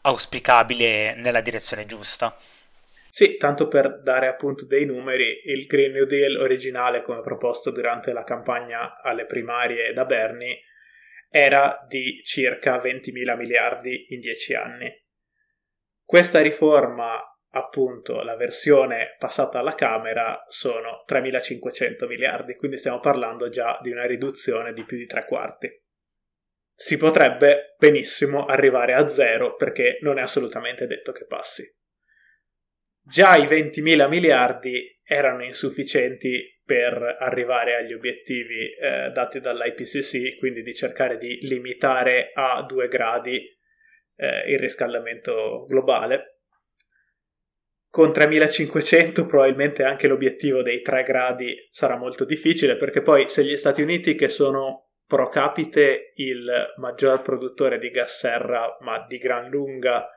auspicabile 0.03 1.15
nella 1.15 1.41
direzione 1.41 1.87
giusta. 1.87 2.37
Sì, 3.09 3.37
tanto 3.37 3.69
per 3.69 4.03
dare 4.03 4.27
appunto 4.27 4.67
dei 4.67 4.85
numeri, 4.87 5.43
il 5.45 5.67
Green 5.67 5.93
New 5.93 6.05
Deal 6.05 6.37
originale 6.37 7.03
come 7.03 7.21
proposto 7.21 7.71
durante 7.71 8.13
la 8.13 8.25
campagna 8.25 9.01
alle 9.01 9.25
primarie 9.25 9.93
da 9.93 10.05
Bernie 10.05 10.63
era 11.31 11.85
di 11.89 12.21
circa 12.25 12.79
20 12.79 13.13
miliardi 13.13 14.07
in 14.09 14.21
10 14.21 14.55
anni. 14.55 15.05
Questa 16.05 16.41
riforma, 16.41 17.21
appunto, 17.51 18.23
la 18.23 18.37
versione 18.37 19.15
passata 19.19 19.61
alla 19.61 19.75
Camera, 19.75 20.43
sono 20.49 21.05
3.500 21.09 22.07
miliardi, 22.07 22.57
quindi 22.57 22.77
stiamo 22.77 23.01
parlando 23.01 23.49
già 23.49 23.79
di 23.81 23.91
una 23.91 24.07
riduzione 24.07 24.73
di 24.73 24.85
più 24.85 24.97
di 24.97 25.07
tre 25.07 25.25
quarti. 25.25 25.84
Si 26.75 26.97
potrebbe 26.97 27.75
benissimo 27.79 28.47
arrivare 28.47 28.95
a 28.95 29.09
zero 29.09 29.55
perché 29.55 29.99
non 30.01 30.19
è 30.19 30.23
assolutamente 30.23 30.87
detto 30.87 31.13
che 31.13 31.25
passi 31.27 31.65
già 33.05 33.37
i 33.37 33.45
20.000 33.45 34.09
miliardi 34.09 35.01
erano 35.03 35.45
insufficienti 35.45 36.61
per 36.65 37.17
arrivare 37.19 37.77
agli 37.77 37.93
obiettivi 37.93 38.71
eh, 38.71 39.11
dati 39.11 39.39
dall'IPCC, 39.41 40.39
quindi 40.39 40.63
di 40.63 40.75
cercare 40.75 41.19
di 41.19 41.39
limitare 41.43 42.31
a 42.33 42.65
2 42.67 42.89
gradi 42.89 43.37
eh, 44.17 44.51
il 44.51 44.59
riscaldamento 44.59 45.65
globale. 45.67 46.39
Con 47.91 48.13
3500 48.13 49.27
probabilmente 49.27 49.85
anche 49.85 50.09
l'obiettivo 50.09 50.63
dei 50.63 50.81
3 50.81 51.03
gradi 51.03 51.55
sarà 51.69 51.97
molto 51.97 52.25
difficile 52.25 52.77
perché 52.77 53.03
poi 53.03 53.29
se 53.29 53.45
gli 53.45 53.57
Stati 53.57 53.83
Uniti 53.83 54.15
che 54.15 54.29
sono 54.29 54.84
pro 55.07 55.29
capite 55.29 56.13
il 56.15 56.73
maggior 56.77 57.23
produttore 57.23 57.79
di 57.79 57.91
gas 57.91 58.19
serra 58.19 58.77
ma 58.81 59.05
di 59.07 59.19
gran 59.19 59.49
lunga 59.49 60.09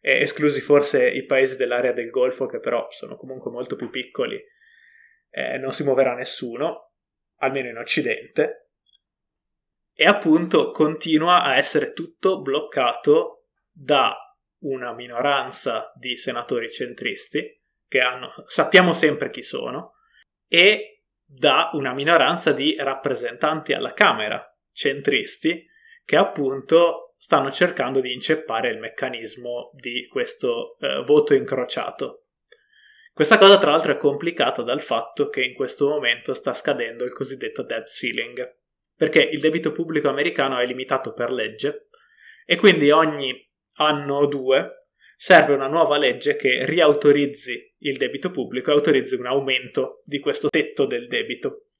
esclusi 0.00 0.60
forse 0.60 1.08
i 1.08 1.24
paesi 1.24 1.56
dell'area 1.56 1.92
del 1.92 2.10
Golfo 2.10 2.46
che 2.46 2.60
però 2.60 2.86
sono 2.90 3.16
comunque 3.16 3.50
molto 3.50 3.76
più 3.76 3.90
piccoli, 3.90 4.40
eh, 5.30 5.58
non 5.58 5.72
si 5.72 5.84
muoverà 5.84 6.14
nessuno, 6.14 6.92
almeno 7.38 7.68
in 7.68 7.76
Occidente, 7.76 8.70
e 9.94 10.04
appunto 10.04 10.70
continua 10.70 11.42
a 11.42 11.56
essere 11.56 11.92
tutto 11.92 12.40
bloccato 12.40 13.48
da 13.70 14.16
una 14.60 14.92
minoranza 14.94 15.92
di 15.96 16.16
senatori 16.16 16.70
centristi, 16.70 17.60
che 17.86 18.00
hanno, 18.00 18.32
sappiamo 18.46 18.92
sempre 18.92 19.30
chi 19.30 19.42
sono, 19.42 19.94
e 20.46 20.97
da 21.30 21.68
una 21.72 21.92
minoranza 21.92 22.52
di 22.52 22.74
rappresentanti 22.78 23.74
alla 23.74 23.92
Camera 23.92 24.42
centristi 24.72 25.66
che 26.02 26.16
appunto 26.16 27.12
stanno 27.18 27.50
cercando 27.50 28.00
di 28.00 28.14
inceppare 28.14 28.70
il 28.70 28.78
meccanismo 28.78 29.70
di 29.74 30.06
questo 30.06 30.78
eh, 30.78 31.02
voto 31.04 31.34
incrociato. 31.34 32.28
Questa 33.12 33.36
cosa 33.36 33.58
tra 33.58 33.72
l'altro 33.72 33.92
è 33.92 33.98
complicata 33.98 34.62
dal 34.62 34.80
fatto 34.80 35.28
che 35.28 35.44
in 35.44 35.52
questo 35.52 35.88
momento 35.88 36.32
sta 36.32 36.54
scadendo 36.54 37.04
il 37.04 37.12
cosiddetto 37.12 37.62
debt 37.62 37.88
ceiling, 37.88 38.56
perché 38.96 39.20
il 39.20 39.40
debito 39.40 39.70
pubblico 39.72 40.08
americano 40.08 40.58
è 40.58 40.64
limitato 40.64 41.12
per 41.12 41.30
legge 41.30 41.88
e 42.46 42.56
quindi 42.56 42.90
ogni 42.90 43.46
anno 43.74 44.16
o 44.16 44.26
due 44.26 44.77
serve 45.20 45.52
una 45.52 45.66
nuova 45.66 45.98
legge 45.98 46.36
che 46.36 46.64
riautorizzi 46.64 47.74
il 47.78 47.96
debito 47.96 48.30
pubblico 48.30 48.70
e 48.70 48.74
autorizzi 48.74 49.16
un 49.16 49.26
aumento 49.26 50.00
di 50.04 50.20
questo 50.20 50.48
tetto 50.48 50.86
del 50.86 51.08
debito. 51.08 51.70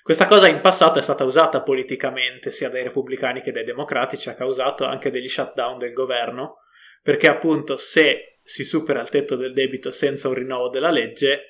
Questa 0.00 0.26
cosa 0.26 0.46
in 0.46 0.60
passato 0.60 1.00
è 1.00 1.02
stata 1.02 1.24
usata 1.24 1.62
politicamente 1.62 2.52
sia 2.52 2.68
dai 2.68 2.84
repubblicani 2.84 3.40
che 3.40 3.50
dai 3.50 3.64
democratici, 3.64 4.28
ha 4.28 4.34
causato 4.34 4.84
anche 4.84 5.10
degli 5.10 5.28
shutdown 5.28 5.76
del 5.76 5.92
governo, 5.92 6.58
perché 7.02 7.26
appunto 7.26 7.76
se 7.76 8.38
si 8.44 8.62
supera 8.62 9.00
il 9.00 9.08
tetto 9.08 9.34
del 9.34 9.54
debito 9.54 9.90
senza 9.90 10.28
un 10.28 10.34
rinnovo 10.34 10.68
della 10.68 10.92
legge, 10.92 11.46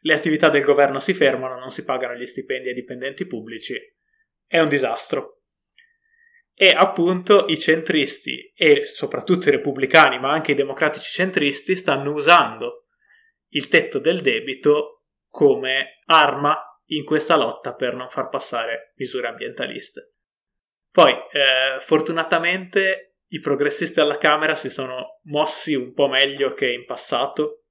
le 0.00 0.14
attività 0.14 0.48
del 0.48 0.62
governo 0.62 1.00
si 1.00 1.12
fermano, 1.12 1.58
non 1.58 1.70
si 1.70 1.84
pagano 1.84 2.14
gli 2.14 2.24
stipendi 2.24 2.68
ai 2.68 2.74
dipendenti 2.74 3.26
pubblici, 3.26 3.76
è 4.46 4.58
un 4.58 4.70
disastro. 4.70 5.37
E 6.60 6.70
appunto 6.70 7.46
i 7.46 7.56
centristi 7.56 8.52
e 8.52 8.84
soprattutto 8.84 9.48
i 9.48 9.52
repubblicani, 9.52 10.18
ma 10.18 10.32
anche 10.32 10.52
i 10.52 10.56
democratici 10.56 11.12
centristi, 11.12 11.76
stanno 11.76 12.12
usando 12.12 12.86
il 13.50 13.68
tetto 13.68 14.00
del 14.00 14.20
debito 14.20 15.04
come 15.28 16.00
arma 16.06 16.60
in 16.86 17.04
questa 17.04 17.36
lotta 17.36 17.74
per 17.74 17.94
non 17.94 18.08
far 18.08 18.28
passare 18.28 18.92
misure 18.96 19.28
ambientaliste. 19.28 20.14
Poi, 20.90 21.12
eh, 21.12 21.78
fortunatamente, 21.78 23.18
i 23.28 23.38
progressisti 23.38 24.00
alla 24.00 24.18
Camera 24.18 24.56
si 24.56 24.68
sono 24.68 25.20
mossi 25.26 25.74
un 25.74 25.92
po' 25.92 26.08
meglio 26.08 26.54
che 26.54 26.72
in 26.72 26.86
passato 26.86 27.66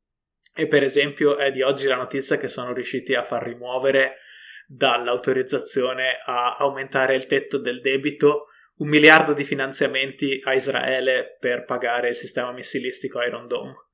e 0.56 0.65
per 0.67 0.84
esempio 0.84 1.36
è 1.36 1.51
di 1.51 1.62
oggi 1.62 1.88
la 1.88 1.96
notizia 1.96 2.38
che 2.38 2.48
sono 2.48 2.72
riusciti 2.72 3.15
a 3.15 3.24
far 3.24 3.44
rimuovere 3.44 4.20
dall'autorizzazione 4.65 6.20
a 6.24 6.56
aumentare 6.56 7.15
il 7.15 7.25
tetto 7.25 7.58
del 7.58 7.82
debito 7.82 8.47
un 8.77 8.89
miliardo 8.89 9.34
di 9.34 9.43
finanziamenti 9.43 10.39
a 10.43 10.53
Israele 10.53 11.38
per 11.39 11.65
pagare 11.65 12.10
il 12.10 12.15
sistema 12.15 12.51
missilistico 12.51 13.22
Iron 13.22 13.48
Dome. 13.48 13.86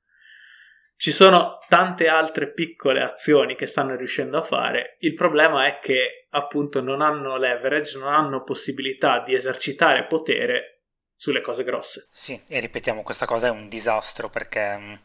Ci 0.95 1.11
sono 1.11 1.57
tante 1.67 2.07
altre 2.07 2.53
piccole 2.53 3.01
azioni 3.01 3.55
che 3.55 3.65
stanno 3.65 3.95
riuscendo 3.95 4.37
a 4.37 4.43
fare, 4.43 4.95
il 4.99 5.13
problema 5.13 5.65
è 5.65 5.79
che 5.79 6.27
appunto 6.29 6.81
non 6.81 7.01
hanno 7.01 7.37
leverage, 7.37 7.97
non 7.97 8.13
hanno 8.13 8.43
possibilità 8.43 9.21
di 9.21 9.33
esercitare 9.33 10.05
potere 10.05 10.83
sulle 11.15 11.41
cose 11.41 11.63
grosse. 11.63 12.07
Sì, 12.11 12.41
e 12.47 12.59
ripetiamo, 12.59 13.03
questa 13.03 13.25
cosa 13.25 13.47
è 13.47 13.49
un 13.49 13.67
disastro 13.67 14.29
perché, 14.29 14.99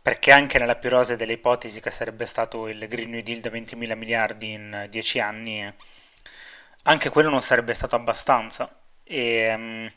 perché 0.00 0.30
anche 0.30 0.58
nella 0.58 0.76
più 0.76 0.90
rose 0.90 1.16
delle 1.16 1.32
ipotesi 1.32 1.80
che 1.80 1.90
sarebbe 1.90 2.26
stato 2.26 2.68
il 2.68 2.86
Green 2.88 3.10
New 3.10 3.22
Deal 3.22 3.40
da 3.40 3.50
20 3.50 3.76
mila 3.76 3.94
miliardi 3.94 4.52
in 4.52 4.86
10 4.88 5.18
anni, 5.20 5.74
anche 6.84 7.10
quello 7.10 7.30
non 7.30 7.40
sarebbe 7.40 7.74
stato 7.74 7.96
abbastanza. 7.96 8.83
E, 9.04 9.90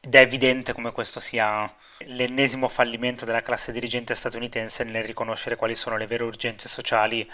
ed 0.00 0.14
è 0.14 0.20
evidente 0.20 0.72
come 0.72 0.92
questo 0.92 1.18
sia 1.18 1.72
l'ennesimo 2.06 2.68
fallimento 2.68 3.24
della 3.24 3.40
classe 3.40 3.72
dirigente 3.72 4.14
statunitense 4.14 4.84
nel 4.84 5.02
riconoscere 5.04 5.56
quali 5.56 5.74
sono 5.74 5.96
le 5.96 6.06
vere 6.06 6.24
urgenze 6.24 6.68
sociali 6.68 7.28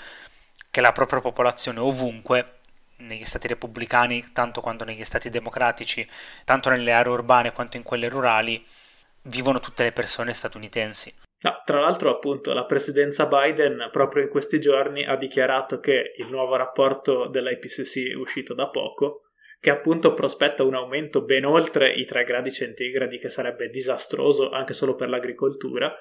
che 0.71 0.81
la 0.81 0.93
propria 0.93 1.21
popolazione 1.21 1.81
ovunque, 1.81 2.59
negli 2.99 3.25
stati 3.25 3.49
repubblicani 3.49 4.27
tanto 4.33 4.61
quanto 4.61 4.85
negli 4.85 5.05
stati 5.05 5.31
democratici, 5.31 6.09
tanto 6.45 6.69
nelle 6.69 6.93
aree 6.93 7.13
urbane 7.13 7.53
quanto 7.53 7.77
in 7.77 7.83
quelle 7.83 8.09
rurali, 8.09 8.65
vivono 9.23 9.59
tutte 9.59 9.83
le 9.83 9.93
persone 9.93 10.33
statunitensi. 10.33 11.13
No, 11.43 11.63
tra 11.65 11.81
l'altro, 11.81 12.11
appunto, 12.11 12.53
la 12.53 12.67
presidenza 12.67 13.27
Biden 13.27 13.89
proprio 13.91 14.23
in 14.23 14.29
questi 14.29 14.61
giorni 14.61 15.05
ha 15.05 15.17
dichiarato 15.17 15.81
che 15.81 16.13
il 16.19 16.29
nuovo 16.29 16.55
rapporto 16.55 17.27
dell'IPCC 17.27 18.17
uscito 18.17 18.55
da 18.55 18.69
poco 18.69 19.30
che 19.61 19.71
appunto 19.71 20.14
prospetta 20.14 20.64
un 20.64 20.75
aumento 20.75 21.23
ben 21.23 21.45
oltre 21.45 21.90
i 21.90 22.07
3 22.07 22.25
gradi 22.25 22.50
centigradi, 22.50 23.19
che 23.19 23.29
sarebbe 23.29 23.69
disastroso 23.69 24.50
anche 24.50 24.73
solo 24.73 24.95
per 24.95 25.11
l'agricoltura, 25.11 25.95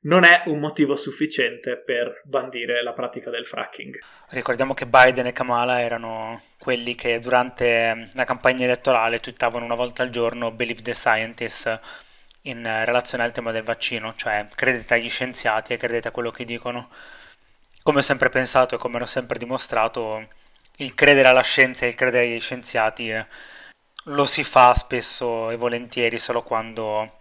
non 0.00 0.24
è 0.24 0.42
un 0.46 0.58
motivo 0.58 0.96
sufficiente 0.96 1.78
per 1.78 2.20
bandire 2.24 2.82
la 2.82 2.92
pratica 2.92 3.30
del 3.30 3.46
fracking. 3.46 3.98
Ricordiamo 4.30 4.74
che 4.74 4.86
Biden 4.86 5.26
e 5.26 5.32
Kamala 5.32 5.80
erano 5.80 6.42
quelli 6.58 6.94
che 6.94 7.18
durante 7.20 8.08
la 8.12 8.24
campagna 8.24 8.64
elettorale 8.64 9.20
twittavano 9.20 9.64
una 9.64 9.74
volta 9.74 10.02
al 10.02 10.10
giorno 10.10 10.50
Believe 10.50 10.82
the 10.82 10.94
Scientists 10.94 11.80
in 12.42 12.62
relazione 12.84 13.24
al 13.24 13.32
tema 13.32 13.52
del 13.52 13.62
vaccino, 13.64 14.14
cioè 14.16 14.46
credete 14.54 14.94
agli 14.94 15.10
scienziati 15.10 15.72
e 15.72 15.76
credete 15.76 16.08
a 16.08 16.12
quello 16.12 16.30
che 16.30 16.44
dicono. 16.44 16.90
Come 17.82 17.98
ho 17.98 18.02
sempre 18.02 18.28
pensato 18.28 18.74
e 18.74 18.78
come 18.78 19.00
ho 19.00 19.06
sempre 19.06 19.38
dimostrato, 19.38 20.28
il 20.78 20.94
credere 20.94 21.28
alla 21.28 21.42
scienza 21.42 21.84
e 21.84 21.88
il 21.88 21.94
credere 21.94 22.26
agli 22.26 22.40
scienziati 22.40 23.10
eh, 23.10 23.26
lo 24.04 24.24
si 24.24 24.44
fa 24.44 24.74
spesso 24.74 25.50
e 25.50 25.56
volentieri 25.56 26.18
solo 26.18 26.42
quando 26.42 27.18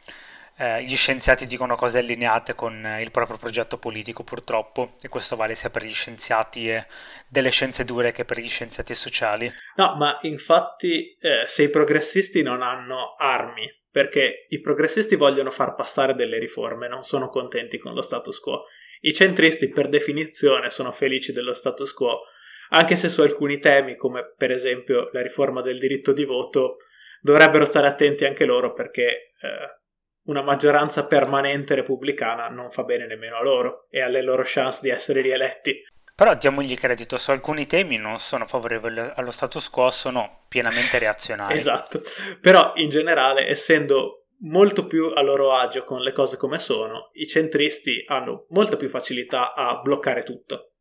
eh, 0.57 0.83
gli 0.83 0.95
scienziati 0.95 1.45
dicono 1.45 1.75
cose 1.75 1.99
allineate 1.99 2.55
con 2.55 2.83
eh, 2.85 3.01
il 3.01 3.11
proprio 3.11 3.37
progetto 3.37 3.77
politico, 3.77 4.23
purtroppo, 4.23 4.93
e 5.01 5.07
questo 5.07 5.35
vale 5.35 5.55
sia 5.55 5.69
per 5.69 5.83
gli 5.83 5.93
scienziati 5.93 6.69
eh, 6.69 6.85
delle 7.27 7.51
scienze 7.51 7.85
dure 7.85 8.11
che 8.11 8.25
per 8.25 8.39
gli 8.39 8.47
scienziati 8.47 8.95
sociali. 8.95 9.51
No, 9.75 9.95
ma 9.95 10.17
infatti 10.21 11.15
eh, 11.19 11.43
se 11.45 11.63
i 11.63 11.69
progressisti 11.69 12.41
non 12.41 12.61
hanno 12.61 13.13
armi, 13.17 13.69
perché 13.91 14.45
i 14.49 14.59
progressisti 14.59 15.15
vogliono 15.15 15.51
far 15.51 15.75
passare 15.75 16.15
delle 16.15 16.39
riforme, 16.39 16.87
non 16.87 17.03
sono 17.03 17.29
contenti 17.29 17.77
con 17.77 17.93
lo 17.93 18.01
status 18.01 18.39
quo. 18.39 18.63
I 19.01 19.13
centristi, 19.13 19.69
per 19.69 19.89
definizione, 19.89 20.71
sono 20.71 20.91
felici 20.91 21.31
dello 21.31 21.53
status 21.53 21.93
quo, 21.93 22.21
anche 22.69 22.95
se 22.95 23.09
su 23.09 23.21
alcuni 23.21 23.59
temi, 23.59 23.95
come 23.95 24.33
per 24.35 24.51
esempio 24.51 25.09
la 25.11 25.21
riforma 25.21 25.61
del 25.61 25.79
diritto 25.79 26.11
di 26.11 26.25
voto, 26.25 26.75
dovrebbero 27.21 27.65
stare 27.65 27.87
attenti 27.87 28.25
anche 28.25 28.45
loro 28.45 28.73
perché 28.73 29.31
eh, 29.41 29.81
una 30.27 30.41
maggioranza 30.41 31.05
permanente 31.05 31.75
repubblicana 31.75 32.47
non 32.47 32.71
fa 32.71 32.83
bene 32.83 33.05
nemmeno 33.05 33.37
a 33.37 33.43
loro 33.43 33.87
e 33.89 34.01
alle 34.01 34.21
loro 34.21 34.43
chance 34.45 34.79
di 34.81 34.89
essere 34.89 35.21
rieletti. 35.21 35.83
Però 36.15 36.33
diamogli 36.35 36.75
credito, 36.75 37.17
su 37.17 37.31
alcuni 37.31 37.67
temi 37.67 37.97
non 37.97 38.17
sono 38.17 38.47
favorevoli 38.47 38.99
allo 39.15 39.31
status 39.31 39.69
quo, 39.69 39.91
sono 39.91 40.45
pienamente 40.49 40.97
reazionari. 40.99 41.55
esatto, 41.55 42.01
però 42.41 42.73
in 42.75 42.89
generale, 42.89 43.47
essendo 43.47 44.27
molto 44.39 44.85
più 44.85 45.11
a 45.13 45.21
loro 45.21 45.53
agio 45.53 45.83
con 45.83 46.01
le 46.01 46.11
cose 46.11 46.37
come 46.37 46.59
sono, 46.59 47.05
i 47.13 47.27
centristi 47.27 48.03
hanno 48.07 48.45
molta 48.49 48.77
più 48.77 48.89
facilità 48.89 49.53
a 49.53 49.79
bloccare 49.79 50.23
tutto, 50.23 50.73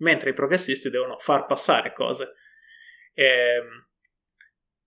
mentre 0.00 0.30
i 0.30 0.34
progressisti 0.34 0.90
devono 0.90 1.18
far 1.18 1.46
passare 1.46 1.92
cose. 1.92 2.34
E 3.14 3.24
ehm, 3.24 3.88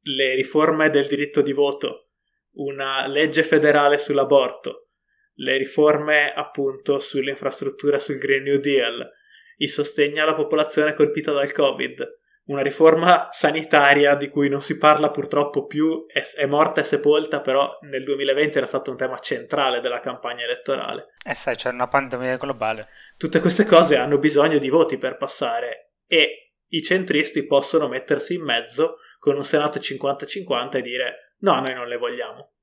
le 0.05 0.35
riforme 0.35 0.89
del 0.89 1.07
diritto 1.07 1.41
di 1.41 1.53
voto 1.53 2.09
una 2.55 3.07
legge 3.07 3.43
federale 3.43 3.97
sull'aborto, 3.97 4.89
le 5.35 5.57
riforme 5.57 6.31
appunto 6.31 6.99
sull'infrastruttura 6.99 7.97
sul 7.97 8.19
Green 8.19 8.43
New 8.43 8.59
Deal, 8.59 9.09
i 9.57 9.67
sostegni 9.67 10.19
alla 10.19 10.35
popolazione 10.35 10.93
colpita 10.93 11.31
dal 11.31 11.51
Covid, 11.51 12.21
una 12.45 12.61
riforma 12.61 13.29
sanitaria 13.31 14.15
di 14.15 14.29
cui 14.29 14.49
non 14.49 14.61
si 14.61 14.77
parla 14.77 15.09
purtroppo 15.09 15.65
più, 15.65 16.05
è, 16.07 16.21
è, 16.35 16.45
morta 16.45 16.81
e 16.81 16.83
sepolta, 16.83 17.41
però 17.41 17.77
nel 17.81 18.03
2020 18.03 18.57
era 18.57 18.65
stato 18.65 18.91
un 18.91 18.97
tema 18.97 19.17
centrale 19.19 19.79
della 19.79 19.99
campagna 19.99 20.43
elettorale. 20.43 21.13
Eh 21.25 21.33
sai, 21.33 21.55
c'è 21.55 21.69
una 21.69 21.87
pandemia 21.87 22.37
globale. 22.37 22.89
Tutte 23.17 23.39
queste 23.39 23.65
cose 23.65 23.95
hanno 23.95 24.17
bisogno 24.17 24.57
di 24.57 24.69
voti 24.69 24.97
per 24.97 25.15
passare 25.15 25.93
e 26.05 26.55
i 26.67 26.81
centristi 26.81 27.45
possono 27.45 27.87
mettersi 27.87 28.33
in 28.33 28.43
mezzo 28.43 28.97
con 29.19 29.35
un 29.35 29.43
Senato 29.45 29.79
50-50 29.79 30.77
e 30.77 30.81
dire 30.81 31.35
No, 31.43 31.59
noi 31.59 31.73
non 31.73 31.87
le 31.87 31.97
vogliamo. 31.97 32.53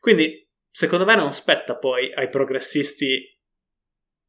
Quindi, 0.00 0.48
secondo 0.70 1.04
me, 1.04 1.14
non 1.14 1.32
spetta 1.32 1.76
poi 1.76 2.12
ai 2.12 2.28
progressisti 2.28 3.39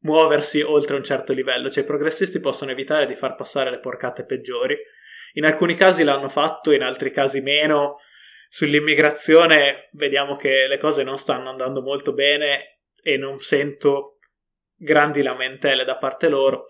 muoversi 0.02 0.60
oltre 0.62 0.96
un 0.96 1.02
certo 1.02 1.32
livello, 1.32 1.70
cioè 1.70 1.82
i 1.82 1.86
progressisti 1.86 2.40
possono 2.40 2.70
evitare 2.70 3.06
di 3.06 3.16
far 3.16 3.34
passare 3.34 3.70
le 3.70 3.80
porcate 3.80 4.24
peggiori. 4.24 4.76
In 5.34 5.44
alcuni 5.44 5.74
casi 5.74 6.04
l'hanno 6.04 6.28
fatto, 6.28 6.72
in 6.72 6.82
altri 6.82 7.10
casi 7.10 7.40
meno. 7.40 7.96
Sull'immigrazione 8.48 9.88
vediamo 9.92 10.36
che 10.36 10.66
le 10.66 10.76
cose 10.76 11.02
non 11.02 11.18
stanno 11.18 11.48
andando 11.48 11.80
molto 11.80 12.12
bene 12.12 12.80
e 13.02 13.16
non 13.16 13.40
sento 13.40 14.18
grandi 14.76 15.22
lamentele 15.22 15.84
da 15.84 15.96
parte 15.96 16.28
loro. 16.28 16.64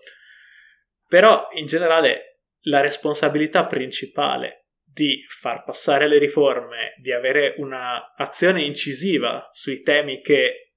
Però 1.07 1.49
in 1.53 1.65
generale 1.65 2.39
la 2.67 2.79
responsabilità 2.79 3.65
principale 3.65 4.67
di 4.93 5.25
far 5.27 5.63
passare 5.63 6.07
le 6.07 6.19
riforme, 6.19 6.93
di 7.01 7.11
avere 7.11 7.55
un'azione 7.57 8.61
incisiva 8.61 9.47
sui 9.51 9.81
temi 9.81 10.21
che 10.21 10.73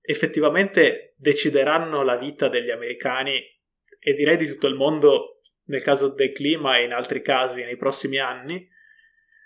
effettivamente 0.00 1.11
decideranno 1.22 2.02
la 2.02 2.16
vita 2.16 2.48
degli 2.48 2.70
americani 2.70 3.40
e 4.00 4.12
direi 4.12 4.36
di 4.36 4.48
tutto 4.48 4.66
il 4.66 4.74
mondo 4.74 5.40
nel 5.66 5.82
caso 5.82 6.08
del 6.08 6.32
clima 6.32 6.76
e 6.76 6.82
in 6.82 6.92
altri 6.92 7.22
casi 7.22 7.62
nei 7.62 7.76
prossimi 7.76 8.18
anni, 8.18 8.68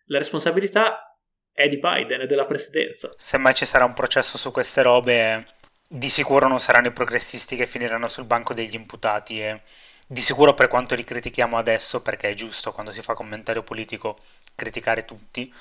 la 0.07 0.17
responsabilità 0.17 1.19
è 1.53 1.69
di 1.69 1.79
Biden 1.79 2.23
e 2.23 2.27
della 2.27 2.47
presidenza. 2.47 3.13
Se 3.19 3.37
mai 3.37 3.55
ci 3.55 3.67
sarà 3.67 3.85
un 3.85 3.93
processo 3.93 4.39
su 4.39 4.51
queste 4.53 4.81
robe, 4.81 5.47
di 5.87 6.09
sicuro 6.09 6.49
non 6.49 6.61
saranno 6.61 6.89
i 6.89 6.93
progressisti 6.93 7.57
che 7.57 7.67
finiranno 7.67 8.09
sul 8.09 8.25
banco 8.25 8.55
degli 8.55 8.75
imputati 8.75 9.43
e 9.43 9.61
di 10.09 10.23
sicuro 10.23 10.55
per 10.55 10.69
quanto 10.69 10.95
li 10.95 11.05
critichiamo 11.05 11.59
adesso, 11.59 12.01
perché 12.01 12.31
è 12.31 12.35
giusto 12.35 12.73
quando 12.73 12.91
si 12.91 13.03
fa 13.03 13.13
commentario 13.13 13.63
politico 13.63 14.19
criticare 14.55 15.05
tutti, 15.05 15.53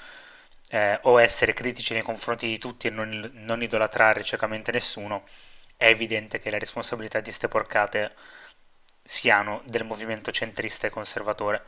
eh, 0.70 0.98
o 1.04 1.22
essere 1.22 1.54
critici 1.54 1.92
nei 1.92 2.04
confronti 2.04 2.48
di 2.48 2.58
tutti 2.58 2.88
e 2.88 2.92
non, 2.92 3.32
non 3.34 3.62
idolatrare 3.62 4.24
ciecamente 4.24 4.72
nessuno, 4.72 5.26
è 5.78 5.88
evidente 5.88 6.40
che 6.40 6.50
le 6.50 6.60
responsabilità 6.60 7.20
di 7.20 7.32
ste 7.32 7.48
porcate 7.48 8.14
siano 9.04 9.62
del 9.66 9.86
movimento 9.86 10.32
centrista 10.32 10.88
e 10.88 10.90
conservatore. 10.90 11.64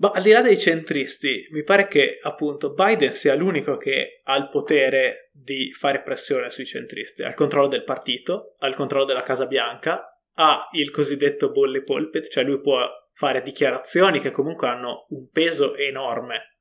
Ma 0.00 0.10
al 0.14 0.22
di 0.22 0.30
là 0.30 0.40
dei 0.40 0.58
centristi, 0.58 1.46
mi 1.50 1.62
pare 1.62 1.86
che 1.86 2.18
appunto 2.22 2.72
Biden 2.72 3.14
sia 3.14 3.34
l'unico 3.34 3.76
che 3.76 4.20
ha 4.24 4.36
il 4.36 4.48
potere 4.48 5.28
di 5.32 5.72
fare 5.72 6.02
pressione 6.02 6.48
sui 6.50 6.64
centristi, 6.64 7.22
ha 7.22 7.28
il 7.28 7.34
controllo 7.34 7.68
del 7.68 7.84
partito, 7.84 8.54
ha 8.58 8.66
il 8.66 8.74
controllo 8.74 9.04
della 9.04 9.22
Casa 9.22 9.46
Bianca, 9.46 10.18
ha 10.36 10.68
il 10.72 10.90
cosiddetto 10.90 11.50
bully 11.50 11.82
pulpit, 11.82 12.28
cioè 12.28 12.44
lui 12.44 12.60
può 12.60 12.82
fare 13.12 13.42
dichiarazioni 13.42 14.20
che 14.20 14.30
comunque 14.30 14.68
hanno 14.68 15.06
un 15.10 15.28
peso 15.28 15.74
enorme. 15.76 16.59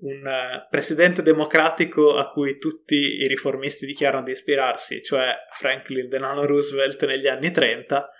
Un 0.00 0.24
uh, 0.24 0.68
presidente 0.70 1.22
democratico 1.22 2.16
a 2.16 2.28
cui 2.28 2.58
tutti 2.58 2.94
i 2.94 3.26
riformisti 3.26 3.84
dichiarano 3.84 4.24
di 4.24 4.30
ispirarsi, 4.30 5.02
cioè 5.02 5.34
Franklin 5.52 6.08
Delano 6.08 6.46
Roosevelt 6.46 7.04
negli 7.04 7.26
anni 7.26 7.50
30, 7.50 8.10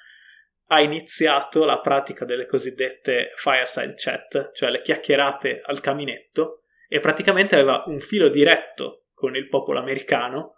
ha 0.72 0.80
iniziato 0.80 1.64
la 1.64 1.80
pratica 1.80 2.24
delle 2.24 2.46
cosiddette 2.46 3.32
fireside 3.34 3.94
chat, 3.96 4.52
cioè 4.52 4.70
le 4.70 4.82
chiacchierate 4.82 5.60
al 5.64 5.80
caminetto, 5.80 6.64
e 6.86 7.00
praticamente 7.00 7.54
aveva 7.54 7.82
un 7.86 7.98
filo 7.98 8.28
diretto 8.28 9.06
con 9.14 9.34
il 9.34 9.48
popolo 9.48 9.78
americano 9.78 10.54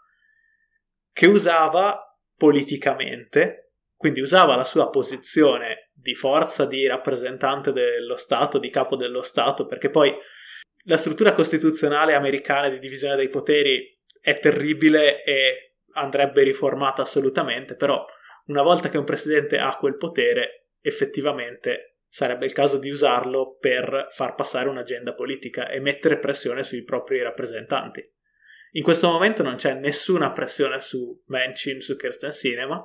che 1.13 1.27
usava 1.27 2.19
politicamente, 2.37 3.75
quindi 3.97 4.21
usava 4.21 4.57
la 4.57 4.65
sua 4.65 4.91
posizione 4.91 5.91
di 5.93 6.15
forza 6.15 6.65
di 6.65 6.87
rappresentante 6.87 7.73
dello 7.73 8.17
Stato, 8.17 8.59
di 8.59 8.71
capo 8.71 8.97
dello 8.97 9.23
Stato, 9.23 9.67
perché 9.67 9.91
poi 9.91 10.15
la 10.85 10.97
struttura 10.97 11.33
costituzionale 11.33 12.15
americana 12.15 12.69
di 12.69 12.79
divisione 12.79 13.17
dei 13.17 13.29
poteri 13.29 14.01
è 14.21 14.39
terribile 14.39 15.23
e 15.23 15.77
andrebbe 15.95 16.43
riformata 16.43 17.03
assolutamente, 17.03 17.75
però 17.75 18.05
una 18.47 18.63
volta 18.63 18.89
che 18.89 18.99
un 18.99 19.05
presidente 19.05 19.59
ha 19.59 19.77
quel 19.77 19.97
potere, 19.97 20.69
effettivamente 20.81 21.99
sarebbe 22.09 22.45
il 22.45 22.53
caso 22.53 22.79
di 22.79 22.91
usarlo 22.91 23.57
per 23.59 24.09
far 24.11 24.35
passare 24.35 24.69
un'agenda 24.69 25.15
politica 25.15 25.69
e 25.69 25.81
mettere 25.81 26.19
pressione 26.19 26.63
sui 26.63 26.83
propri 26.83 27.23
rappresentanti. 27.23 28.07
In 28.73 28.83
questo 28.83 29.09
momento 29.09 29.43
non 29.43 29.57
c'è 29.57 29.75
nessuna 29.75 30.33
pressione 30.33 30.81
su 30.81 31.23
Manchin, 31.27 31.81
su 31.81 31.95
Kirsten 31.97 32.33
Cinema, 32.33 32.85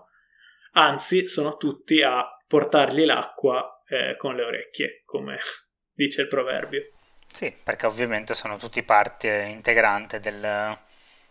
anzi 0.74 1.28
sono 1.28 1.56
tutti 1.56 2.02
a 2.02 2.26
portargli 2.48 3.06
l'acqua 3.06 3.84
eh, 3.88 4.16
con 4.18 4.36
le 4.36 4.44
orecchie, 4.44 5.02
come 5.06 5.38
dice 5.94 6.22
il 6.22 6.28
proverbio. 6.28 6.97
Sì, 7.32 7.52
perché 7.52 7.86
ovviamente 7.86 8.34
sono 8.34 8.58
tutti 8.58 8.82
parte 8.84 9.44
integrante 9.50 10.20
del, 10.20 10.78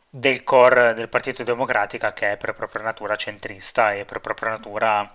del 0.09 0.45
core 0.45 0.95
del 0.95 1.09
Partito 1.09 1.43
Democratico 1.43 2.13
che 2.13 2.33
è 2.33 2.37
per 2.37 2.55
propria 2.55 2.83
natura 2.85 3.17
centrista 3.17 3.93
e 3.93 4.05
per 4.05 4.21
propria 4.21 4.51
natura 4.51 5.13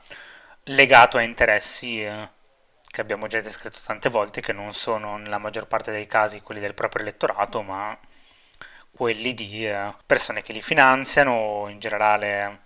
legato 0.65 1.17
a 1.17 1.21
interessi 1.21 2.03
eh, 2.03 2.29
che 2.89 3.01
abbiamo 3.01 3.27
già 3.27 3.39
descritto 3.41 3.79
tante 3.85 4.09
volte, 4.09 4.41
che 4.41 4.51
non 4.53 4.73
sono 4.73 5.17
nella 5.17 5.37
maggior 5.37 5.65
parte 5.67 5.91
dei 5.91 6.07
casi 6.07 6.41
quelli 6.41 6.59
del 6.61 6.73
proprio 6.73 7.03
elettorato, 7.03 7.61
ma 7.61 7.97
quelli 8.91 9.33
di 9.33 9.65
eh, 9.67 9.93
persone 10.05 10.41
che 10.41 10.51
li 10.53 10.61
finanziano 10.61 11.67
in 11.69 11.79
generale 11.79 12.65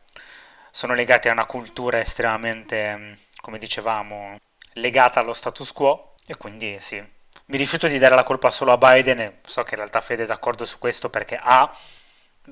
sono 0.72 0.94
legati 0.96 1.30
a 1.30 1.32
una 1.32 1.46
cultura 1.46 2.00
estremamente, 2.00 3.20
come 3.42 3.60
dicevamo, 3.60 4.40
legata 4.74 5.20
allo 5.20 5.34
status 5.34 5.72
quo 5.72 6.16
e 6.26 6.36
quindi 6.38 6.78
sì. 6.80 7.04
Mi 7.48 7.58
rifiuto 7.58 7.88
di 7.88 8.00
dare 8.00 8.16
la 8.16 8.24
colpa 8.24 8.50
solo 8.50 8.72
a 8.72 8.78
Biden 8.78 9.20
e 9.20 9.38
so 9.46 9.64
che 9.64 9.72
in 9.72 9.78
realtà 9.78 10.02
Fede 10.02 10.24
è 10.24 10.26
d'accordo 10.26 10.66
su 10.66 10.80
questo 10.80 11.10
perché 11.10 11.40
A 11.40 11.72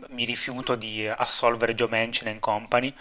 mi 0.10 0.24
rifiuto 0.26 0.76
di 0.76 1.08
assolvere 1.08 1.74
Joe 1.76 1.88
Manchin 1.88 2.28
and 2.28 2.40
Company 2.40 2.94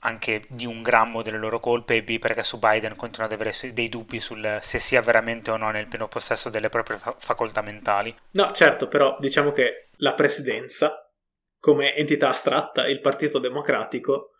anche 0.00 0.44
di 0.48 0.66
un 0.66 0.82
grammo 0.82 1.22
delle 1.22 1.38
loro 1.38 1.58
colpe 1.58 1.96
e 1.96 2.02
B 2.02 2.18
perché 2.18 2.42
su 2.44 2.58
Biden 2.58 2.96
continuano 2.96 3.34
ad 3.34 3.40
avere 3.40 3.72
dei 3.72 3.88
dubbi 3.88 4.20
sul 4.20 4.58
se 4.60 4.78
sia 4.78 5.00
veramente 5.00 5.50
o 5.50 5.56
no 5.56 5.70
nel 5.70 5.86
pieno 5.86 6.06
possesso 6.06 6.48
delle 6.48 6.68
proprie 6.68 7.00
facoltà 7.18 7.60
mentali. 7.60 8.14
No, 8.32 8.52
certo, 8.52 8.86
però 8.86 9.16
diciamo 9.18 9.50
che 9.50 9.88
la 9.98 10.14
presidenza, 10.14 11.10
come 11.58 11.94
entità 11.94 12.28
astratta, 12.28 12.86
il 12.86 13.00
Partito 13.00 13.38
Democratico, 13.38 14.30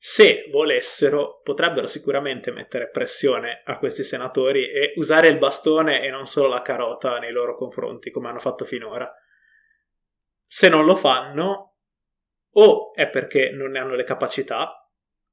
se 0.00 0.46
volessero, 0.52 1.40
potrebbero 1.42 1.88
sicuramente 1.88 2.52
mettere 2.52 2.88
pressione 2.88 3.62
a 3.64 3.78
questi 3.78 4.04
senatori 4.04 4.70
e 4.70 4.92
usare 4.94 5.26
il 5.26 5.38
bastone 5.38 6.02
e 6.02 6.08
non 6.08 6.28
solo 6.28 6.46
la 6.46 6.62
carota 6.62 7.18
nei 7.18 7.32
loro 7.32 7.54
confronti, 7.54 8.12
come 8.12 8.28
hanno 8.28 8.38
fatto 8.38 8.64
finora. 8.64 9.12
Se 10.46 10.68
non 10.68 10.84
lo 10.84 10.94
fanno, 10.94 11.78
o 12.52 12.94
è 12.94 13.10
perché 13.10 13.50
non 13.50 13.72
ne 13.72 13.80
hanno 13.80 13.96
le 13.96 14.04
capacità, 14.04 14.88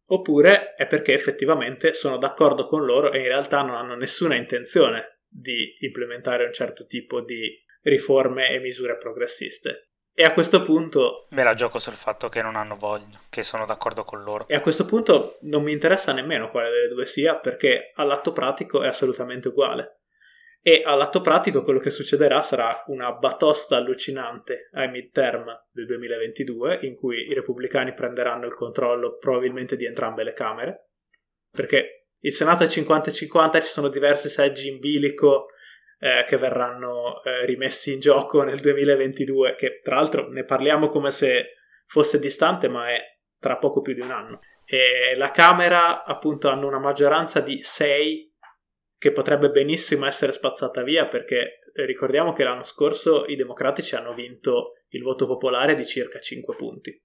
oppure 0.08 0.74
è 0.74 0.88
perché 0.88 1.14
effettivamente 1.14 1.94
sono 1.94 2.18
d'accordo 2.18 2.66
con 2.66 2.86
loro 2.86 3.12
e 3.12 3.20
in 3.20 3.28
realtà 3.28 3.62
non 3.62 3.76
hanno 3.76 3.96
nessuna 3.96 4.36
intenzione 4.36 5.22
di 5.28 5.76
implementare 5.82 6.44
un 6.44 6.54
certo 6.54 6.88
tipo 6.88 7.22
di 7.22 7.56
riforme 7.82 8.50
e 8.50 8.60
misure 8.60 8.98
progressiste. 8.98 9.86
E 10.18 10.24
a 10.24 10.32
questo 10.32 10.62
punto... 10.62 11.28
Me 11.32 11.44
la 11.44 11.56
gioco 11.56 11.78
sul 11.78 11.94
fatto 11.94 12.30
che 12.30 12.42
non 12.42 12.56
hanno 12.56 12.78
voglia, 12.78 13.20
che 13.30 13.44
sono 13.44 13.66
d'accordo 13.66 14.06
con 14.06 14.24
loro. 14.24 14.48
E 14.48 14.56
a 14.56 14.62
questo 14.62 14.86
punto 14.86 15.38
non 15.42 15.62
mi 15.62 15.74
interessa 15.74 16.14
nemmeno 16.14 16.48
quale 16.48 16.70
delle 16.70 16.88
due 16.88 17.06
sia, 17.06 17.36
perché 17.36 17.92
all'atto 17.96 18.32
pratico 18.32 18.82
è 18.82 18.88
assolutamente 18.88 19.50
uguale. 19.50 20.04
E 20.62 20.84
all'atto 20.86 21.20
pratico 21.20 21.62
quello 21.62 21.80
che 21.80 21.90
succederà 21.90 22.42
sarà 22.44 22.82
una 22.86 23.12
batosta 23.12 23.76
allucinante 23.76 24.70
ai 24.72 24.90
midterm 24.90 25.48
del 25.70 25.86
2022, 25.86 26.80
in 26.84 26.96
cui 26.96 27.28
i 27.28 27.34
repubblicani 27.34 27.94
prenderanno 27.94 28.46
il 28.46 28.54
controllo 28.54 29.18
probabilmente 29.18 29.76
di 29.76 29.86
entrambe 29.86 30.24
le 30.24 30.32
Camere, 30.32 30.92
perché 31.52 32.08
il 32.20 32.32
Senato 32.32 32.64
è 32.64 32.68
50-50, 32.68 33.62
ci 33.62 33.70
sono 33.70 33.90
diversi 33.90 34.30
seggi 34.30 34.70
in 34.70 34.80
bilico 34.80 35.48
eh, 36.00 36.24
che 36.28 36.38
verranno 36.38 37.24
eh, 37.24 37.46
rimessi 37.46 37.94
in 37.94 38.00
gioco 38.00 38.44
nel 38.44 38.60
2022, 38.60 39.56
che 39.56 39.80
tra 39.82 39.96
l'altro 39.96 40.30
ne 40.30 40.44
parliamo 40.44 40.88
come 40.88 41.12
se 41.12 41.56
fosse 41.86 42.20
distante, 42.20 42.68
ma 42.68 42.90
è 42.90 43.00
tra 43.40 43.58
poco 43.58 43.82
più 43.82 43.94
di 43.94 44.02
un 44.02 44.12
anno. 44.12 44.40
E 44.66 45.14
la 45.16 45.30
Camera 45.30 46.04
appunto 46.04 46.50
hanno 46.50 46.68
una 46.68 46.80
maggioranza 46.80 47.40
di 47.40 47.64
6 47.64 48.34
che 48.98 49.12
potrebbe 49.12 49.52
benissimo 49.52 50.08
essere 50.08 50.32
spazzata 50.32 50.82
via 50.82 51.08
perché 51.08 51.60
eh, 51.74 51.86
ricordiamo 51.86 52.32
che 52.34 52.44
l'anno 52.44 52.64
scorso 52.64 53.26
i 53.26 53.36
democratici 53.36 53.96
hanno 53.96 54.14
vinto 54.14 54.72
il 54.90 55.04
voto 55.04 55.28
popolare 55.28 55.76
di 55.76 55.86
circa 55.86 56.18
5 56.18 56.56
punti. 56.56 57.04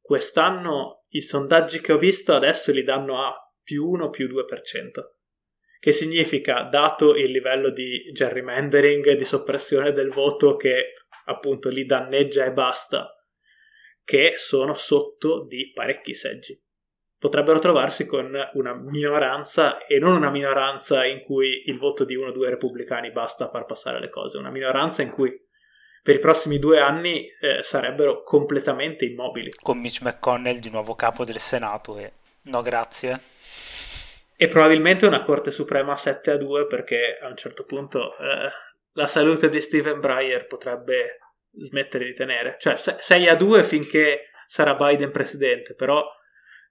Quest'anno 0.00 0.96
i 1.10 1.22
sondaggi 1.22 1.80
che 1.80 1.92
ho 1.92 1.98
visto 1.98 2.34
adesso 2.34 2.70
li 2.72 2.82
danno 2.82 3.24
a 3.24 3.34
più 3.62 3.86
1 3.86 4.10
più 4.10 4.28
2%, 4.28 4.44
che 5.84 5.92
significa, 5.92 6.62
dato 6.62 7.14
il 7.14 7.30
livello 7.30 7.68
di 7.68 8.10
gerrymandering, 8.10 9.12
di 9.12 9.24
soppressione 9.26 9.92
del 9.92 10.08
voto 10.08 10.56
che 10.56 10.94
appunto 11.26 11.68
li 11.68 11.84
danneggia 11.84 12.46
e 12.46 12.52
basta, 12.52 13.14
che 14.02 14.32
sono 14.36 14.72
sotto 14.72 15.44
di 15.46 15.72
parecchi 15.74 16.14
seggi 16.14 16.58
potrebbero 17.18 17.58
trovarsi 17.58 18.06
con 18.06 18.34
una 18.54 18.74
minoranza 18.74 19.84
e 19.84 19.98
non 19.98 20.16
una 20.16 20.30
minoranza 20.30 21.04
in 21.04 21.20
cui 21.20 21.64
il 21.66 21.78
voto 21.78 22.04
di 22.04 22.14
uno 22.14 22.28
o 22.28 22.32
due 22.32 22.48
repubblicani 22.48 23.12
basta 23.12 23.44
a 23.44 23.50
far 23.50 23.66
passare 23.66 24.00
le 24.00 24.08
cose, 24.08 24.38
una 24.38 24.50
minoranza 24.50 25.02
in 25.02 25.10
cui 25.10 25.38
per 26.02 26.14
i 26.14 26.18
prossimi 26.18 26.58
due 26.58 26.80
anni 26.80 27.26
eh, 27.26 27.62
sarebbero 27.62 28.22
completamente 28.22 29.04
immobili. 29.04 29.52
Con 29.62 29.78
Mitch 29.78 30.00
McConnell 30.00 30.58
di 30.58 30.70
nuovo 30.70 30.94
capo 30.94 31.24
del 31.26 31.38
Senato 31.38 31.98
e 31.98 32.12
no 32.44 32.62
grazie. 32.62 33.20
E 34.36 34.48
probabilmente 34.48 35.06
una 35.06 35.22
Corte 35.22 35.50
Suprema 35.50 35.96
7 35.96 36.32
a 36.32 36.36
2 36.36 36.66
perché 36.66 37.18
a 37.20 37.28
un 37.28 37.36
certo 37.36 37.64
punto 37.64 38.16
eh, 38.18 38.50
la 38.92 39.06
salute 39.06 39.48
di 39.48 39.60
Stephen 39.60 40.00
Breyer 40.00 40.46
potrebbe 40.46 41.18
smettere 41.56 42.04
di 42.04 42.14
tenere. 42.14 42.56
Cioè 42.58 42.76
6 42.76 43.28
a 43.28 43.36
2 43.36 43.62
finché 43.62 44.30
sarà 44.46 44.74
Biden 44.74 45.10
presidente, 45.10 45.74
però 45.74 46.04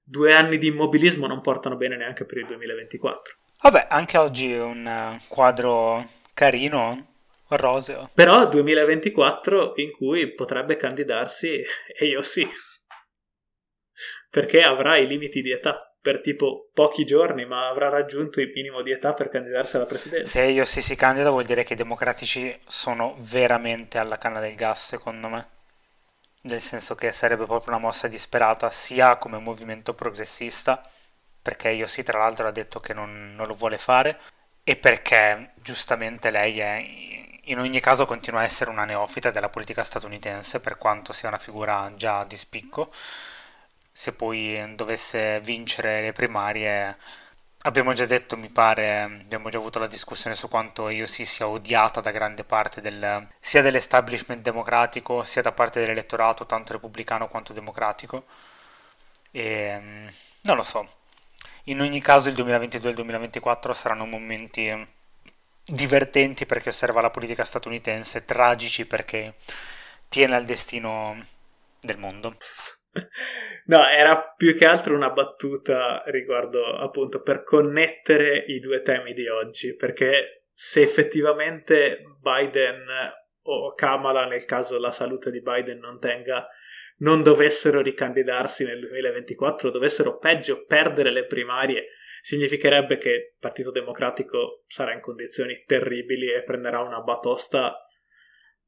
due 0.04 0.34
anni 0.34 0.58
di 0.58 0.67
immobilismo 0.67 1.28
non 1.28 1.41
portano 1.41 1.78
bene 1.78 1.95
neanche 1.95 2.26
per 2.26 2.39
il 2.39 2.47
2024. 2.47 3.36
Vabbè, 3.62 3.88
anche 3.89 4.17
oggi 4.17 4.52
è 4.52 4.62
un 4.62 4.86
eh, 4.86 5.21
quadro 5.30 6.10
carino, 6.34 7.13
roseo. 7.47 8.10
Però 8.13 8.45
2024 8.47 9.73
in 9.76 9.91
cui 9.91 10.34
potrebbe 10.34 10.76
candidarsi 10.76 11.63
e 11.97 12.06
io 12.06 12.21
sì. 12.21 12.47
Perché 14.30 14.62
avrà 14.62 14.97
i 14.97 15.08
limiti 15.08 15.41
di 15.41 15.52
età 15.52 15.92
per 16.04 16.20
tipo 16.20 16.68
pochi 16.74 17.06
giorni, 17.06 17.46
ma 17.46 17.70
avrà 17.70 17.88
raggiunto 17.88 18.42
il 18.42 18.52
minimo 18.54 18.82
di 18.82 18.92
età 18.92 19.13
per 19.13 19.30
candidarsi 19.30 19.78
alla 19.78 19.86
presidenza. 19.86 20.30
Se 20.30 20.44
io 20.44 20.66
sì 20.66 20.82
si 20.82 20.98
candida 20.98 21.30
vuol 21.30 21.46
dire 21.46 21.63
che 21.63 21.74
i 21.74 21.78
democratici 21.78 22.60
sono 22.68 23.16
veramente 23.20 23.98
alla 23.98 24.18
canna 24.18 24.42
del 24.42 24.56
gas, 24.56 24.86
secondo 24.86 25.30
me 25.30 25.48
nel 26.42 26.60
senso 26.60 26.94
che 26.96 27.13
sarebbe 27.13 27.46
proprio 27.46 27.74
una 27.74 27.86
mossa 27.86 28.10
disperata 28.10 28.70
sia 28.70 29.16
come 29.16 29.38
movimento 29.38 29.94
progressista, 29.94 30.82
perché 31.42 31.70
io 31.70 31.88
sì 31.88 32.04
tra 32.04 32.20
l'altro 32.20 32.48
ha 32.48 32.52
detto 32.52 32.82
che 32.82 32.94
non, 32.94 33.34
non 33.34 33.48
lo 33.48 33.54
vuole 33.54 33.78
fare, 33.78 34.20
e 34.62 34.76
perché 34.76 35.52
giustamente 35.56 36.32
lei 36.32 36.60
è, 36.60 36.86
in 37.44 37.60
ogni 37.60 37.80
caso 37.80 38.06
continua 38.06 38.42
a 38.42 38.44
essere 38.44 38.72
una 38.72 38.84
neofita 38.84 39.32
della 39.32 39.48
politica 39.48 39.86
statunitense, 39.86 40.60
per 40.60 40.78
quanto 40.78 41.13
sia 41.13 41.30
una 41.30 41.38
figura 41.38 41.94
già 41.96 42.26
di 42.26 42.36
spicco. 42.36 42.92
Se 43.93 44.13
poi 44.13 44.73
dovesse 44.75 45.39
vincere 45.41 46.01
le 46.01 46.12
primarie 46.12 46.97
Abbiamo 47.65 47.93
già 47.93 48.06
detto, 48.06 48.36
mi 48.36 48.49
pare, 48.49 49.01
abbiamo 49.03 49.49
già 49.49 49.58
avuto 49.58 49.79
la 49.79 49.88
discussione 49.88 50.36
su 50.36 50.49
quanto 50.49 50.89
io 50.89 51.06
sì 51.06 51.23
sia 51.23 51.47
odiata 51.47 52.01
da 52.01 52.12
grande 52.12 52.43
parte 52.43 52.82
del, 52.82 53.25
sia 53.39 53.62
dell'establishment 53.62 54.41
democratico, 54.41 55.23
sia 55.23 55.41
da 55.41 55.53
parte 55.53 55.79
dell'elettorato, 55.79 56.45
tanto 56.45 56.73
repubblicano 56.73 57.29
quanto 57.29 57.53
democratico. 57.53 58.25
E 59.32 59.77
mm, 59.79 60.08
non 60.41 60.58
lo 60.58 60.63
so. 60.63 60.88
In 61.65 61.79
ogni 61.82 62.01
caso 62.01 62.27
il 62.29 62.36
2022 62.36 62.88
e 62.88 62.89
il 62.91 62.95
2024 62.97 63.73
saranno 63.73 64.06
momenti 64.06 64.69
divertenti 65.65 66.45
perché 66.45 66.69
osserva 66.69 67.01
la 67.01 67.10
politica 67.12 67.45
statunitense, 67.45 68.25
tragici 68.25 68.86
perché 68.86 69.36
tiene 70.10 70.36
al 70.36 70.45
destino 70.45 71.25
del 71.79 71.97
mondo. 71.97 72.36
No, 73.65 73.88
era 73.88 74.34
più 74.36 74.56
che 74.56 74.65
altro 74.65 74.93
una 74.93 75.12
battuta 75.12 76.03
riguardo 76.08 76.65
appunto 76.65 77.21
per 77.21 77.43
connettere 77.43 78.43
i 78.47 78.60
due 78.60 78.82
temi 78.82 79.13
di 79.13 79.27
oggi, 79.27 79.73
perché 79.73 80.43
se 80.51 80.82
effettivamente 80.82 82.03
Biden 82.21 82.86
o 83.43 83.73
Kamala, 83.73 84.25
nel 84.25 84.45
caso 84.45 84.79
la 84.79 84.91
salute 84.91 85.32
di 85.32 85.41
Biden 85.41 85.79
non 85.79 85.99
tenga, 85.99 86.47
non 86.97 87.23
dovessero 87.23 87.82
ricandidarsi 87.82 88.65
nel 88.65 88.79
2024, 88.79 89.69
dovessero 89.69 90.17
peggio 90.17 90.65
perdere 90.65 91.12
le 91.12 91.25
primarie, 91.25 91.88
significherebbe 92.21 92.97
che 92.97 93.10
il 93.10 93.34
Partito 93.39 93.71
Democratico 93.71 94.63
sarà 94.67 94.93
in 94.93 95.01
condizioni 95.01 95.63
terribili 95.65 96.32
e 96.32 96.43
prenderà 96.43 96.79
una 96.79 97.01
batosta 97.01 97.77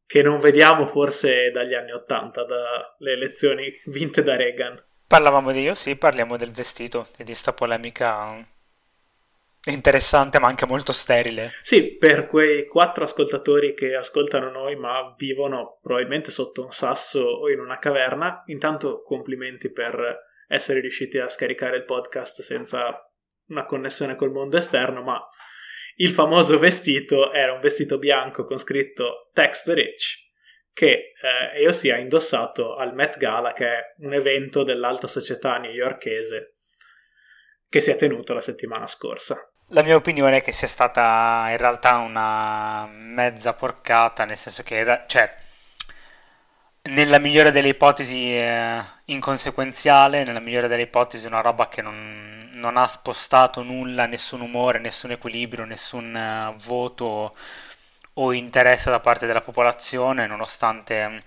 che 0.05 0.21
non 0.21 0.39
vediamo 0.39 0.85
forse 0.85 1.51
dagli 1.51 1.73
anni 1.73 1.91
Ottanta, 1.91 2.43
dalle 2.43 3.11
elezioni 3.11 3.71
vinte 3.85 4.21
da 4.21 4.35
Reagan. 4.35 4.83
Parlavamo 5.07 5.51
di 5.51 5.61
io, 5.61 5.75
sì, 5.75 5.95
parliamo 5.95 6.37
del 6.37 6.51
vestito 6.51 7.07
e 7.17 7.23
di 7.23 7.33
sta 7.33 7.53
polemica 7.53 8.53
interessante 9.67 10.39
ma 10.39 10.47
anche 10.47 10.65
molto 10.65 10.91
sterile. 10.93 11.51
Sì, 11.61 11.95
per 11.95 12.27
quei 12.27 12.65
quattro 12.67 13.03
ascoltatori 13.03 13.73
che 13.73 13.95
ascoltano 13.95 14.49
noi 14.51 14.75
ma 14.75 15.13
vivono 15.17 15.79
probabilmente 15.81 16.31
sotto 16.31 16.63
un 16.63 16.71
sasso 16.71 17.19
o 17.19 17.49
in 17.49 17.59
una 17.59 17.79
caverna, 17.79 18.43
intanto 18.45 19.01
complimenti 19.01 19.71
per 19.71 20.33
essere 20.47 20.79
riusciti 20.79 21.17
a 21.17 21.29
scaricare 21.29 21.77
il 21.77 21.85
podcast 21.85 22.41
senza 22.41 23.09
una 23.47 23.65
connessione 23.65 24.15
col 24.15 24.31
mondo 24.31 24.57
esterno, 24.57 25.01
ma 25.01 25.19
il 25.95 26.11
famoso 26.11 26.57
vestito 26.59 27.31
era 27.31 27.53
un 27.53 27.59
vestito 27.59 27.97
bianco 27.97 28.43
con 28.43 28.57
scritto 28.57 29.29
Text 29.33 29.67
Rich 29.69 30.23
che 30.73 31.13
eh, 31.21 31.61
EOC 31.61 31.93
ha 31.93 31.97
indossato 31.97 32.75
al 32.75 32.93
Met 32.93 33.17
Gala 33.17 33.53
che 33.53 33.65
è 33.65 33.93
un 33.99 34.13
evento 34.13 34.63
dell'alta 34.63 35.07
società 35.07 35.57
newyorkese 35.57 36.55
che 37.69 37.79
si 37.79 37.91
è 37.91 37.95
tenuto 37.95 38.33
la 38.33 38.41
settimana 38.41 38.87
scorsa. 38.87 39.49
La 39.69 39.83
mia 39.83 39.95
opinione 39.95 40.37
è 40.37 40.41
che 40.41 40.51
sia 40.51 40.67
stata 40.67 41.47
in 41.49 41.57
realtà 41.57 41.97
una 41.97 42.85
mezza 42.87 43.53
porcata, 43.53 44.23
nel 44.23 44.37
senso 44.37 44.63
che 44.63 45.03
cioè, 45.07 45.33
nella 46.83 47.19
migliore 47.19 47.51
delle 47.51 47.69
ipotesi 47.69 48.35
eh, 48.35 48.81
inconsequenziale, 49.05 50.23
nella 50.23 50.39
migliore 50.39 50.67
delle 50.67 50.83
ipotesi 50.83 51.25
una 51.25 51.41
roba 51.41 51.67
che 51.67 51.81
non, 51.81 52.44
non 52.55 52.77
ha 52.77 52.87
spostato 52.87 53.61
nulla, 53.63 54.05
nessun 54.05 54.41
umore, 54.41 54.79
nessun 54.79 55.11
equilibrio, 55.11 55.65
nessun 55.65 56.13
uh, 56.13 56.55
voto 56.57 57.35
o 58.13 58.33
interesse 58.33 58.89
da 58.89 58.99
parte 58.99 59.25
della 59.25 59.41
popolazione, 59.41 60.27
nonostante 60.27 61.23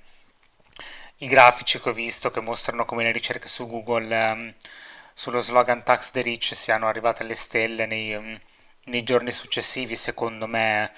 i 1.18 1.26
grafici 1.26 1.80
che 1.80 1.88
ho 1.88 1.92
visto 1.92 2.30
che 2.30 2.40
mostrano 2.40 2.84
come 2.84 3.02
le 3.02 3.12
ricerche 3.12 3.48
su 3.48 3.66
Google 3.66 4.14
um, 4.32 4.54
sullo 5.14 5.40
slogan 5.40 5.82
Tax 5.82 6.10
the 6.12 6.22
Rich 6.22 6.54
siano 6.54 6.86
arrivate 6.88 7.22
alle 7.22 7.34
stelle 7.34 7.86
nei, 7.86 8.14
um, 8.14 8.38
nei, 8.84 9.02
giorni 9.02 9.32
successivi, 9.32 9.96
secondo 9.96 10.46
me 10.46 10.92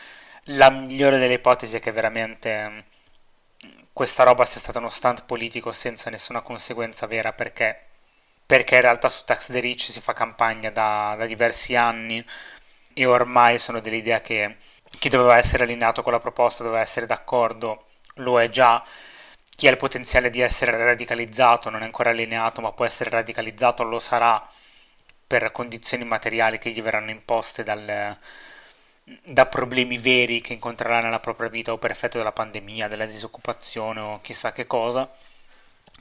la 0.44 0.70
migliore 0.70 1.18
delle 1.18 1.34
ipotesi 1.34 1.76
è 1.76 1.80
che 1.80 1.90
veramente 1.92 2.84
questa 3.92 4.24
roba 4.24 4.44
sia 4.44 4.60
stata 4.60 4.78
uno 4.78 4.90
stunt 4.90 5.24
politico 5.24 5.72
senza 5.72 6.10
nessuna 6.10 6.42
conseguenza 6.42 7.06
vera 7.06 7.32
perché, 7.32 7.86
perché 8.50 8.74
in 8.74 8.80
realtà 8.80 9.08
su 9.08 9.24
Tax 9.24 9.52
the 9.52 9.60
Rich 9.60 9.92
si 9.92 10.00
fa 10.00 10.12
campagna 10.12 10.70
da, 10.70 11.14
da 11.16 11.24
diversi 11.24 11.76
anni 11.76 12.24
e 12.92 13.06
ormai 13.06 13.60
sono 13.60 13.78
dell'idea 13.78 14.20
che 14.20 14.56
chi 14.98 15.08
doveva 15.08 15.38
essere 15.38 15.62
allineato 15.62 16.02
con 16.02 16.10
la 16.10 16.18
proposta 16.18 16.64
doveva 16.64 16.82
essere 16.82 17.06
d'accordo, 17.06 17.86
lo 18.14 18.40
è 18.40 18.50
già 18.50 18.84
chi 19.54 19.68
ha 19.68 19.70
il 19.70 19.76
potenziale 19.76 20.30
di 20.30 20.40
essere 20.40 20.76
radicalizzato 20.76 21.70
non 21.70 21.82
è 21.82 21.84
ancora 21.84 22.10
allineato, 22.10 22.60
ma 22.60 22.72
può 22.72 22.84
essere 22.84 23.10
radicalizzato, 23.10 23.84
lo 23.84 24.00
sarà 24.00 24.44
per 25.26 25.52
condizioni 25.52 26.02
materiali 26.04 26.58
che 26.58 26.70
gli 26.70 26.82
verranno 26.82 27.10
imposte 27.10 27.62
dal, 27.62 28.16
da 29.04 29.46
problemi 29.46 29.98
veri 29.98 30.40
che 30.40 30.54
incontrerà 30.54 31.00
nella 31.00 31.20
propria 31.20 31.48
vita 31.48 31.72
o 31.72 31.78
per 31.78 31.92
effetto 31.92 32.18
della 32.18 32.32
pandemia, 32.32 32.88
della 32.88 33.06
disoccupazione 33.06 34.00
o 34.00 34.20
chissà 34.22 34.50
che 34.50 34.66
cosa. 34.66 35.08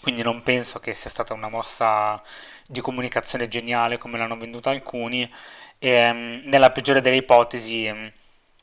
Quindi 0.01 0.21
non 0.23 0.43
penso 0.43 0.79
che 0.79 0.93
sia 0.93 1.09
stata 1.09 1.33
una 1.33 1.49
mossa 1.49 2.21
di 2.67 2.81
comunicazione 2.81 3.47
geniale 3.47 3.97
come 3.97 4.17
l'hanno 4.17 4.37
venduta 4.37 4.69
alcuni. 4.69 5.29
E, 5.77 5.89
ehm, 5.89 6.41
nella 6.45 6.71
peggiore 6.71 7.01
delle 7.01 7.17
ipotesi 7.17 7.85
ehm, 7.85 8.11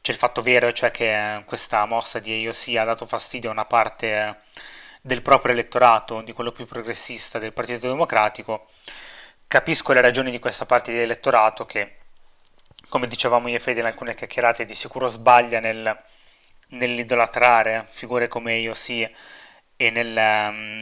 c'è 0.01 0.12
il 0.12 0.18
fatto 0.18 0.40
vero, 0.42 0.72
cioè 0.72 0.90
che 0.90 1.42
questa 1.46 1.85
mossa 1.85 2.20
di 2.20 2.46
AOC 2.46 2.77
ha 2.77 2.85
dato 2.85 3.07
fastidio 3.07 3.51
a 3.51 3.53
una 3.53 3.64
parte 3.64 4.42
del 5.03 5.22
proprio 5.22 5.53
elettorato, 5.53 6.22
di 6.22 6.33
quello 6.33 6.53
più 6.53 6.66
progressista 6.66 7.38
del 7.38 7.53
Partito 7.53 7.87
Democratico, 7.88 8.68
capisco 9.46 9.92
le 9.92 10.01
ragioni 10.01 10.31
di 10.31 10.38
questa 10.38 10.66
parte 10.66 10.92
di 10.92 10.99
elettorato 10.99 11.66
che, 11.66 11.96
come 12.88 13.07
dicevamo 13.09 13.49
io 13.49 13.57
e 13.57 13.61
Fede 13.61 13.81
in 13.81 13.87
alcune 13.87 14.14
chiacchierate, 14.14 14.64
di 14.64 14.75
sicuro 14.75 15.09
sbaglia 15.09 15.61
nel, 15.61 15.96
nell'idolatrare 16.68 17.87
figure 17.88 18.29
come 18.29 18.72
sì 18.75 19.09
e 19.77 19.91
nel, 19.91 20.12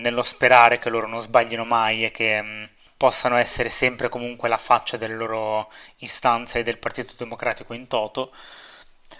nello 0.01 0.23
sperare 0.23 0.79
che 0.79 0.89
loro 0.91 1.07
non 1.07 1.21
sbaglino 1.21 1.65
mai 1.65 2.05
e 2.05 2.11
che 2.11 2.41
mh, 2.41 2.69
possano 2.97 3.37
essere 3.37 3.69
sempre 3.69 4.09
comunque 4.09 4.49
la 4.49 4.57
faccia 4.59 4.97
delle 4.97 5.15
loro 5.17 5.71
istanze 5.99 6.61
e 6.61 6.63
del 6.63 6.79
Partito 6.79 7.15
Democratico 7.17 7.75
in 7.75 7.87
toto, 7.89 8.33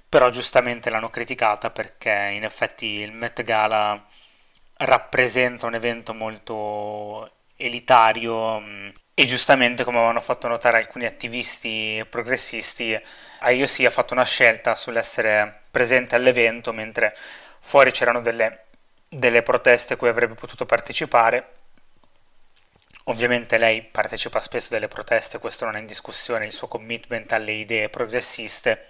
però 0.09 0.31
giustamente 0.31 0.91
l'hanno 0.91 1.11
criticata 1.11 1.71
perché 1.71 2.31
in 2.33 2.45
effetti 2.45 2.87
il 2.87 3.13
Met 3.13 3.43
Gala 3.43 4.03
rappresenta 4.79 5.67
un 5.67 5.75
evento 5.75 6.15
molto 6.15 7.31
elitario 7.57 8.61
mm, 8.61 8.89
e 9.15 9.27
giustamente 9.27 9.85
come 9.85 9.99
avevano 9.99 10.21
fatto 10.21 10.49
notare 10.49 10.79
alcuni 10.79 11.07
attivisti 11.07 12.05
progressisti 12.11 12.99
IOC 13.43 13.85
ha 13.87 13.91
fatto 13.91 14.13
una 14.15 14.25
scelta 14.25 14.75
sull'essere 14.75 15.63
presente 15.71 16.17
all'evento 16.17 16.73
mentre 16.73 17.15
fuori 17.61 17.93
c'erano 17.93 18.21
delle, 18.21 18.64
delle 19.09 19.43
proteste 19.43 19.95
a 19.95 19.97
cui 19.97 20.09
avrebbe 20.09 20.35
potuto 20.35 20.67
partecipare 20.67 21.53
ovviamente 23.05 23.59
lei 23.59 23.83
partecipa 23.83 24.41
spesso 24.41 24.69
delle 24.71 24.89
proteste 24.89 25.39
questo 25.39 25.65
non 25.65 25.77
è 25.77 25.81
in 25.81 25.87
discussione 25.87 26.47
il 26.47 26.53
suo 26.53 26.69
commitment 26.69 27.33
alle 27.33 27.53
idee 27.53 27.91
progressiste 27.91 28.89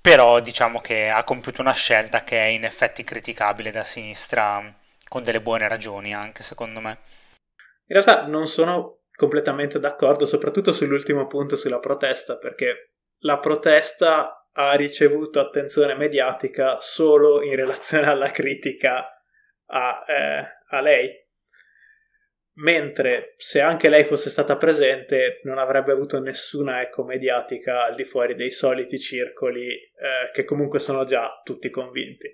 però 0.00 0.40
diciamo 0.40 0.80
che 0.80 1.10
ha 1.10 1.22
compiuto 1.24 1.60
una 1.60 1.74
scelta 1.74 2.24
che 2.24 2.40
è 2.40 2.46
in 2.46 2.64
effetti 2.64 3.04
criticabile 3.04 3.70
da 3.70 3.84
sinistra 3.84 4.74
con 5.08 5.22
delle 5.22 5.42
buone 5.42 5.68
ragioni 5.68 6.14
anche 6.14 6.42
secondo 6.42 6.80
me. 6.80 6.98
In 7.86 8.00
realtà 8.00 8.26
non 8.26 8.46
sono 8.46 9.00
completamente 9.14 9.78
d'accordo, 9.78 10.24
soprattutto 10.24 10.72
sull'ultimo 10.72 11.26
punto 11.26 11.56
sulla 11.56 11.80
protesta, 11.80 12.38
perché 12.38 12.92
la 13.18 13.38
protesta 13.38 14.39
ha 14.52 14.74
ricevuto 14.74 15.40
attenzione 15.40 15.94
mediatica 15.94 16.78
solo 16.80 17.42
in 17.42 17.54
relazione 17.54 18.06
alla 18.06 18.30
critica 18.30 19.06
a, 19.66 20.04
eh, 20.06 20.44
a 20.68 20.80
lei. 20.80 21.10
Mentre 22.54 23.32
se 23.36 23.60
anche 23.60 23.88
lei 23.88 24.04
fosse 24.04 24.28
stata 24.28 24.56
presente 24.56 25.40
non 25.44 25.58
avrebbe 25.58 25.92
avuto 25.92 26.20
nessuna 26.20 26.82
eco 26.82 27.04
mediatica 27.04 27.84
al 27.84 27.94
di 27.94 28.04
fuori 28.04 28.34
dei 28.34 28.50
soliti 28.50 28.98
circoli 28.98 29.68
eh, 29.68 30.30
che 30.32 30.44
comunque 30.44 30.78
sono 30.78 31.04
già 31.04 31.40
tutti 31.42 31.70
convinti. 31.70 32.28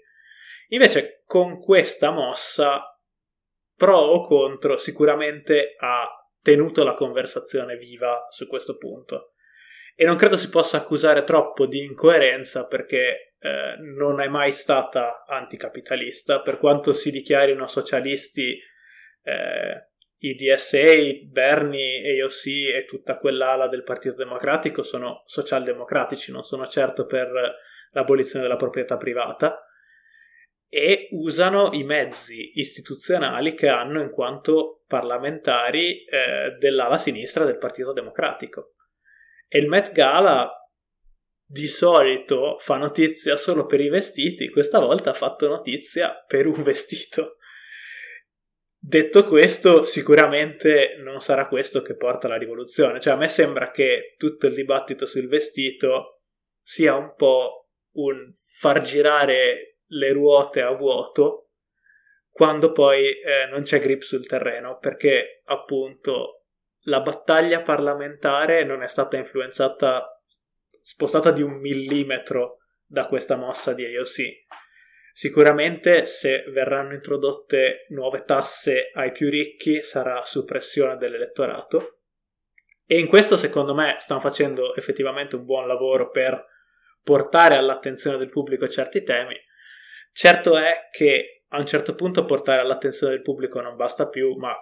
Invece 0.69 1.23
con 1.27 1.61
questa 1.61 2.11
mossa, 2.11 2.83
pro 3.77 3.97
o 3.97 4.27
contro, 4.27 4.79
sicuramente 4.79 5.75
ha 5.79 6.09
tenuto 6.43 6.83
la 6.83 6.95
conversazione 6.95 7.77
viva 7.77 8.27
su 8.31 8.49
questo 8.49 8.77
punto. 8.77 9.35
E 9.99 10.05
non 10.05 10.17
credo 10.17 10.37
si 10.37 10.51
possa 10.51 10.77
accusare 10.77 11.25
troppo 11.25 11.65
di 11.65 11.83
incoerenza 11.83 12.67
perché 12.67 13.35
eh, 13.39 13.77
non 13.79 14.21
è 14.21 14.29
mai 14.29 14.53
stata 14.53 15.25
anticapitalista, 15.27 16.43
per 16.43 16.59
quanto 16.59 16.93
si 16.93 17.11
dichiarino 17.11 17.67
socialisti 17.67 18.59
eh, 19.23 19.89
i 20.19 20.35
DSA, 20.35 21.29
Bernie, 21.31 22.21
AOC 22.21 22.47
e 22.75 22.85
tutta 22.87 23.17
quell'ala 23.17 23.69
del 23.69 23.83
Partito 23.83 24.17
Democratico 24.17 24.83
sono 24.83 25.23
socialdemocratici, 25.25 26.31
non 26.31 26.43
sono 26.43 26.67
certo 26.67 27.07
per 27.07 27.31
l'abolizione 27.93 28.45
della 28.45 28.57
proprietà 28.57 28.99
privata 28.99 29.67
e 30.69 31.07
usano 31.11 31.71
i 31.73 31.85
mezzi 31.85 32.59
istituzionali 32.59 33.55
che 33.55 33.69
hanno 33.69 34.03
in 34.03 34.11
quanto 34.11 34.83
parlamentari 34.87 36.05
eh, 36.05 36.57
dell'ala 36.59 36.99
sinistra 36.99 37.45
del 37.45 37.57
Partito 37.57 37.93
Democratico. 37.93 38.76
E 39.49 39.59
il 39.59 39.69
Met 39.69 39.93
Gala 39.93 40.51
di 41.49 41.69
solito 41.69 42.57
fa 42.59 42.77
notizia 42.77 43.37
solo 43.37 43.67
per 43.67 43.81
i 43.81 43.89
vestiti, 43.89 44.51
questa 44.51 44.81
volta 44.81 45.11
ha 45.11 45.15
fatto 45.15 45.49
notizia 45.49 46.25
per 46.27 46.47
un 46.47 46.63
vestito. 46.63 47.37
Detto 48.79 49.25
questo, 49.25 49.85
sicuramente 49.85 50.97
non 50.99 51.21
sarà 51.21 51.49
questo 51.49 51.83
che 51.83 51.97
porta 51.97 52.27
alla 52.27 52.37
rivoluzione. 52.37 53.01
Cioè, 53.01 53.15
a 53.15 53.17
me 53.17 53.29
sembra 53.29 53.71
che 53.71 54.15
tutto 54.17 54.47
il 54.47 54.55
dibattito 54.55 55.07
sul 55.07 55.29
vestito 55.29 56.21
sia 56.61 56.95
un 56.95 57.15
po' 57.17 57.71
un 57.97 58.33
far 58.35 58.81
girare 58.81 59.79
le 59.87 60.13
ruote 60.13 60.61
a 60.61 60.73
vuoto 60.73 61.51
quando 62.31 62.73
poi 62.73 63.19
eh, 63.19 63.47
non 63.51 63.63
c'è 63.63 63.79
grip 63.79 64.03
sul 64.03 64.27
terreno 64.27 64.79
perché 64.79 65.41
appunto 65.45 66.36
la 66.87 67.01
battaglia 67.01 67.63
parlamentare 67.63 68.65
non 68.65 68.83
è 68.83 68.89
stata 68.89 69.17
influenzata 69.17 70.21
spostata 70.83 71.31
di 71.31 71.43
un 71.43 71.59
millimetro 71.61 72.59
da 72.85 73.07
questa 73.07 73.37
mossa 73.37 73.73
di 73.73 73.85
AOC 73.85 74.45
sicuramente 75.17 76.05
se 76.05 76.45
verranno 76.49 76.93
introdotte 76.93 77.87
nuove 77.89 78.25
tasse 78.25 78.91
ai 78.93 79.13
più 79.13 79.31
ricchi 79.31 79.83
sarà 79.83 80.23
suppressione 80.27 80.99
dell'elettorato. 80.99 82.01
E 82.85 82.99
in 82.99 83.07
questo 83.07 83.39
secondo 83.39 83.73
me 83.75 83.97
stanno 83.99 84.21
facendo 84.21 84.75
effettivamente 84.75 85.37
un 85.37 85.47
buon 85.47 85.67
lavoro 85.67 86.11
per 86.11 86.45
portare 87.03 87.57
all'attenzione 87.57 88.19
del 88.19 88.29
pubblico 88.29 88.69
certi 88.69 89.03
temi. 89.03 89.35
Certo 90.13 90.59
è 90.59 90.89
che 90.91 91.45
a 91.49 91.59
un 91.59 91.65
certo 91.65 91.95
punto 91.95 92.27
portare 92.27 92.61
all'attenzione 92.61 93.15
del 93.15 93.23
pubblico 93.23 93.59
non 93.63 93.75
basta 93.75 94.09
più, 94.09 94.35
ma 94.35 94.55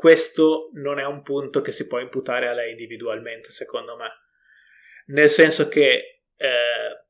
questo 0.00 0.70
non 0.72 0.98
è 0.98 1.04
un 1.04 1.20
punto 1.20 1.60
che 1.60 1.72
si 1.72 1.86
può 1.86 1.98
imputare 1.98 2.48
a 2.48 2.54
lei 2.54 2.70
individualmente, 2.70 3.50
secondo 3.50 3.96
me. 3.96 4.08
Nel 5.08 5.28
senso 5.28 5.68
che 5.68 6.22
eh, 6.36 7.04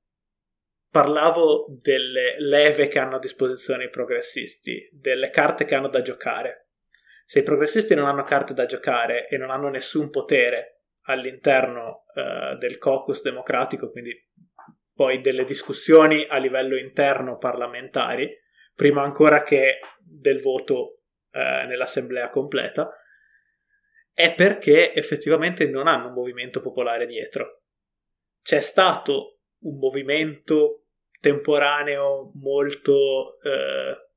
parlavo 0.90 1.66
delle 1.80 2.34
leve 2.40 2.88
che 2.88 2.98
hanno 2.98 3.14
a 3.14 3.20
disposizione 3.20 3.84
i 3.84 3.90
progressisti, 3.90 4.88
delle 4.90 5.30
carte 5.30 5.64
che 5.64 5.76
hanno 5.76 5.86
da 5.86 6.02
giocare. 6.02 6.70
Se 7.24 7.38
i 7.38 7.44
progressisti 7.44 7.94
non 7.94 8.06
hanno 8.06 8.24
carte 8.24 8.54
da 8.54 8.66
giocare 8.66 9.28
e 9.28 9.36
non 9.36 9.50
hanno 9.50 9.68
nessun 9.68 10.10
potere 10.10 10.86
all'interno 11.02 12.06
eh, 12.12 12.56
del 12.58 12.76
caucus 12.78 13.22
democratico, 13.22 13.88
quindi 13.88 14.12
poi 14.92 15.20
delle 15.20 15.44
discussioni 15.44 16.26
a 16.28 16.38
livello 16.38 16.76
interno 16.76 17.38
parlamentari, 17.38 18.36
prima 18.74 19.04
ancora 19.04 19.44
che 19.44 19.78
del 20.00 20.40
voto 20.40 20.99
eh, 21.30 21.66
nell'assemblea 21.66 22.28
completa, 22.30 22.90
è 24.12 24.34
perché 24.34 24.92
effettivamente 24.92 25.66
non 25.66 25.86
hanno 25.86 26.08
un 26.08 26.14
movimento 26.14 26.60
popolare 26.60 27.06
dietro. 27.06 27.62
C'è 28.42 28.60
stato 28.60 29.40
un 29.60 29.78
movimento 29.78 30.86
temporaneo 31.20 32.32
molto 32.34 33.38
eh, 33.42 34.08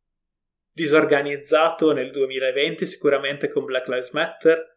disorganizzato 0.72 1.94
nel 1.94 2.12
2020, 2.12 2.86
sicuramente 2.86 3.50
con 3.50 3.66
Black 3.66 3.88
Lives 3.88 4.12
Matter, 4.12 4.74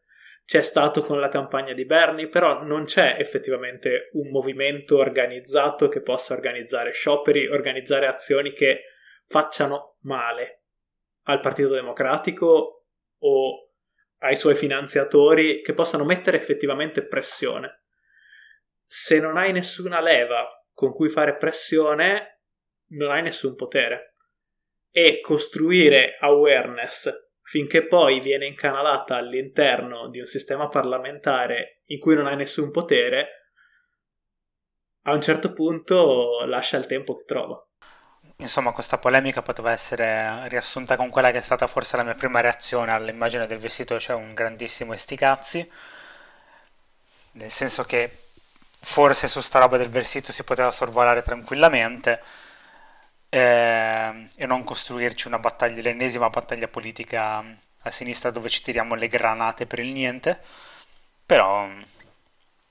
c'è 0.46 0.62
stato 0.62 1.02
con 1.02 1.18
la 1.18 1.28
campagna 1.28 1.72
di 1.72 1.84
Bernie, 1.84 2.28
però 2.28 2.62
non 2.62 2.84
c'è 2.84 3.16
effettivamente 3.18 4.10
un 4.12 4.30
movimento 4.30 4.98
organizzato 4.98 5.88
che 5.88 6.02
possa 6.02 6.34
organizzare 6.34 6.92
scioperi, 6.92 7.48
organizzare 7.48 8.06
azioni 8.06 8.52
che 8.52 8.82
facciano 9.26 9.96
male 10.02 10.65
al 11.26 11.40
Partito 11.40 11.70
Democratico 11.70 12.86
o 13.18 13.70
ai 14.18 14.36
suoi 14.36 14.54
finanziatori 14.54 15.60
che 15.62 15.74
possano 15.74 16.04
mettere 16.04 16.36
effettivamente 16.36 17.06
pressione. 17.06 17.82
Se 18.82 19.20
non 19.20 19.36
hai 19.36 19.52
nessuna 19.52 20.00
leva 20.00 20.46
con 20.72 20.92
cui 20.92 21.08
fare 21.08 21.36
pressione, 21.36 22.40
non 22.88 23.10
hai 23.10 23.22
nessun 23.22 23.54
potere. 23.54 24.14
E 24.90 25.20
costruire 25.20 26.16
awareness 26.20 27.12
finché 27.42 27.86
poi 27.86 28.20
viene 28.20 28.46
incanalata 28.46 29.16
all'interno 29.16 30.08
di 30.08 30.20
un 30.20 30.26
sistema 30.26 30.68
parlamentare 30.68 31.82
in 31.86 31.98
cui 31.98 32.14
non 32.14 32.26
hai 32.26 32.36
nessun 32.36 32.70
potere, 32.70 33.50
a 35.02 35.12
un 35.12 35.20
certo 35.20 35.52
punto 35.52 36.44
lascia 36.46 36.76
il 36.76 36.86
tempo 36.86 37.16
che 37.16 37.24
trova. 37.24 37.65
Insomma, 38.38 38.72
questa 38.72 38.98
polemica 38.98 39.42
poteva 39.42 39.72
essere 39.72 40.48
riassunta 40.48 40.96
con 40.96 41.10
quella 41.10 41.30
che 41.30 41.38
è 41.38 41.42
stata 41.42 41.66
forse 41.66 41.96
la 41.96 42.02
mia 42.02 42.14
prima 42.14 42.40
reazione 42.40 42.92
all'immagine 42.92 43.46
del 43.46 43.58
vestito, 43.58 43.98
cioè 43.98 44.14
un 44.16 44.34
grandissimo 44.34 44.92
esticazzi, 44.92 45.68
nel 47.32 47.50
senso 47.50 47.84
che 47.84 48.24
forse 48.80 49.28
su 49.28 49.40
sta 49.40 49.58
roba 49.58 49.76
del 49.76 49.90
vestito 49.90 50.32
si 50.32 50.44
poteva 50.44 50.70
sorvolare 50.70 51.22
tranquillamente 51.22 52.22
eh, 53.28 54.28
e 54.36 54.46
non 54.46 54.64
costruirci 54.64 55.26
una 55.28 55.38
battaglia, 55.38 55.82
l'ennesima 55.82 56.30
battaglia 56.30 56.68
politica 56.68 57.44
a 57.82 57.90
sinistra 57.90 58.30
dove 58.30 58.48
ci 58.48 58.62
tiriamo 58.62 58.94
le 58.94 59.08
granate 59.08 59.66
per 59.66 59.78
il 59.80 59.88
niente, 59.92 60.40
però 61.24 61.68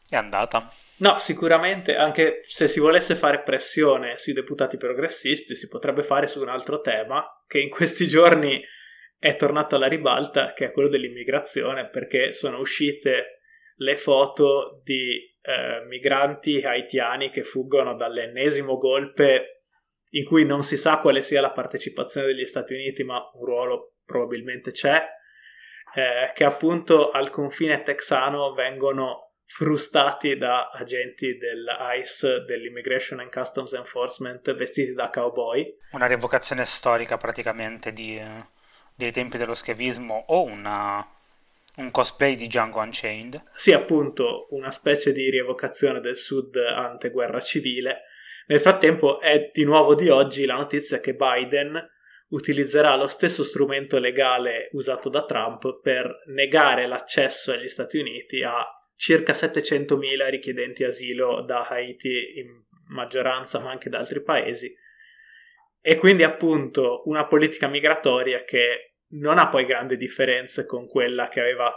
è 0.09 0.15
andata. 0.15 0.71
No, 0.97 1.17
sicuramente, 1.17 1.95
anche 1.95 2.39
se 2.43 2.67
si 2.67 2.79
volesse 2.79 3.15
fare 3.15 3.41
pressione 3.41 4.17
sui 4.17 4.33
deputati 4.33 4.77
progressisti, 4.77 5.53
si 5.53 5.67
potrebbe 5.67 6.03
fare 6.03 6.25
su 6.25 6.41
un 6.41 6.47
altro 6.47 6.79
tema 6.79 7.25
che 7.47 7.59
in 7.59 7.69
questi 7.69 8.07
giorni 8.07 8.63
è 9.17 9.35
tornato 9.35 9.75
alla 9.75 9.87
ribalta, 9.87 10.53
che 10.53 10.65
è 10.65 10.71
quello 10.71 10.87
dell'immigrazione, 10.87 11.89
perché 11.89 12.31
sono 12.31 12.59
uscite 12.59 13.41
le 13.77 13.97
foto 13.97 14.81
di 14.83 15.15
eh, 15.41 15.85
migranti 15.85 16.61
haitiani 16.61 17.29
che 17.29 17.43
fuggono 17.43 17.95
dall'ennesimo 17.95 18.77
golpe 18.77 19.61
in 20.11 20.23
cui 20.23 20.45
non 20.45 20.63
si 20.63 20.77
sa 20.77 20.99
quale 20.99 21.21
sia 21.21 21.41
la 21.41 21.51
partecipazione 21.51 22.27
degli 22.27 22.45
Stati 22.45 22.73
Uniti, 22.73 23.03
ma 23.03 23.21
un 23.33 23.45
ruolo 23.45 23.95
probabilmente 24.05 24.71
c'è, 24.71 25.03
eh, 25.93 26.31
che 26.33 26.43
appunto 26.45 27.11
al 27.11 27.29
confine 27.29 27.81
texano 27.81 28.53
vengono 28.53 29.24
frustati 29.45 30.37
da 30.37 30.69
agenti 30.69 31.37
dell'ICE, 31.37 32.43
dell'Immigration 32.45 33.19
and 33.19 33.31
Customs 33.31 33.73
Enforcement, 33.73 34.53
vestiti 34.53 34.93
da 34.93 35.09
cowboy. 35.09 35.77
Una 35.91 36.07
rievocazione 36.07 36.65
storica 36.65 37.17
praticamente 37.17 37.93
di, 37.93 38.21
dei 38.95 39.11
tempi 39.11 39.37
dello 39.37 39.53
schiavismo 39.53 40.25
o 40.27 40.43
una, 40.43 41.07
un 41.77 41.91
cosplay 41.91 42.35
di 42.35 42.47
Django 42.47 42.79
Unchained. 42.79 43.43
Sì, 43.53 43.71
appunto, 43.71 44.47
una 44.51 44.71
specie 44.71 45.11
di 45.11 45.29
rievocazione 45.29 45.99
del 45.99 46.17
sud 46.17 46.55
ante 46.55 47.09
guerra 47.09 47.39
civile. 47.39 48.03
Nel 48.47 48.59
frattempo 48.59 49.19
è 49.19 49.49
di 49.51 49.63
nuovo 49.63 49.95
di 49.95 50.09
oggi 50.09 50.45
la 50.45 50.55
notizia 50.55 50.99
che 50.99 51.15
Biden 51.15 51.89
utilizzerà 52.27 52.95
lo 52.95 53.07
stesso 53.07 53.43
strumento 53.43 53.99
legale 53.99 54.69
usato 54.71 55.09
da 55.09 55.23
Trump 55.25 55.79
per 55.81 56.23
negare 56.27 56.87
l'accesso 56.87 57.51
agli 57.51 57.67
Stati 57.67 57.97
Uniti 57.97 58.43
a 58.43 58.65
circa 58.95 59.33
700.000 59.33 60.29
richiedenti 60.29 60.83
asilo 60.83 61.41
da 61.41 61.67
Haiti 61.67 62.39
in 62.39 62.63
maggioranza 62.87 63.59
ma 63.59 63.71
anche 63.71 63.89
da 63.89 63.99
altri 63.99 64.21
paesi 64.21 64.73
e 65.81 65.95
quindi 65.97 66.23
appunto 66.23 67.03
una 67.05 67.27
politica 67.27 67.67
migratoria 67.67 68.43
che 68.43 68.95
non 69.09 69.37
ha 69.37 69.49
poi 69.49 69.65
grandi 69.65 69.97
differenze 69.97 70.65
con 70.65 70.87
quella 70.87 71.27
che 71.27 71.39
aveva 71.39 71.71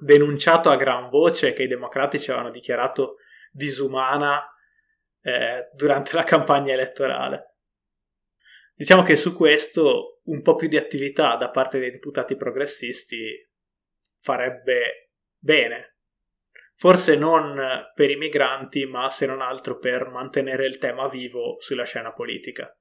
denunciato 0.00 0.70
a 0.70 0.76
gran 0.76 1.08
voce 1.08 1.52
che 1.52 1.62
i 1.62 1.68
democratici 1.68 2.30
avevano 2.30 2.50
dichiarato 2.50 3.18
disumana 3.52 4.44
eh, 5.22 5.68
durante 5.74 6.16
la 6.16 6.22
campagna 6.24 6.72
elettorale. 6.72 7.56
Diciamo 8.74 9.02
che 9.02 9.14
su 9.14 9.34
questo 9.36 10.18
un 10.24 10.42
po' 10.42 10.54
più 10.56 10.66
di 10.66 10.76
attività 10.76 11.36
da 11.36 11.50
parte 11.50 11.78
dei 11.78 11.90
deputati 11.90 12.34
progressisti 12.34 13.48
farebbe 14.16 15.12
bene, 15.38 15.89
forse 16.80 17.14
non 17.14 17.60
per 17.94 18.08
i 18.08 18.16
migranti, 18.16 18.86
ma 18.86 19.10
se 19.10 19.26
non 19.26 19.42
altro 19.42 19.78
per 19.78 20.08
mantenere 20.08 20.64
il 20.64 20.78
tema 20.78 21.06
vivo 21.08 21.56
sulla 21.60 21.84
scena 21.84 22.10
politica. 22.10 22.74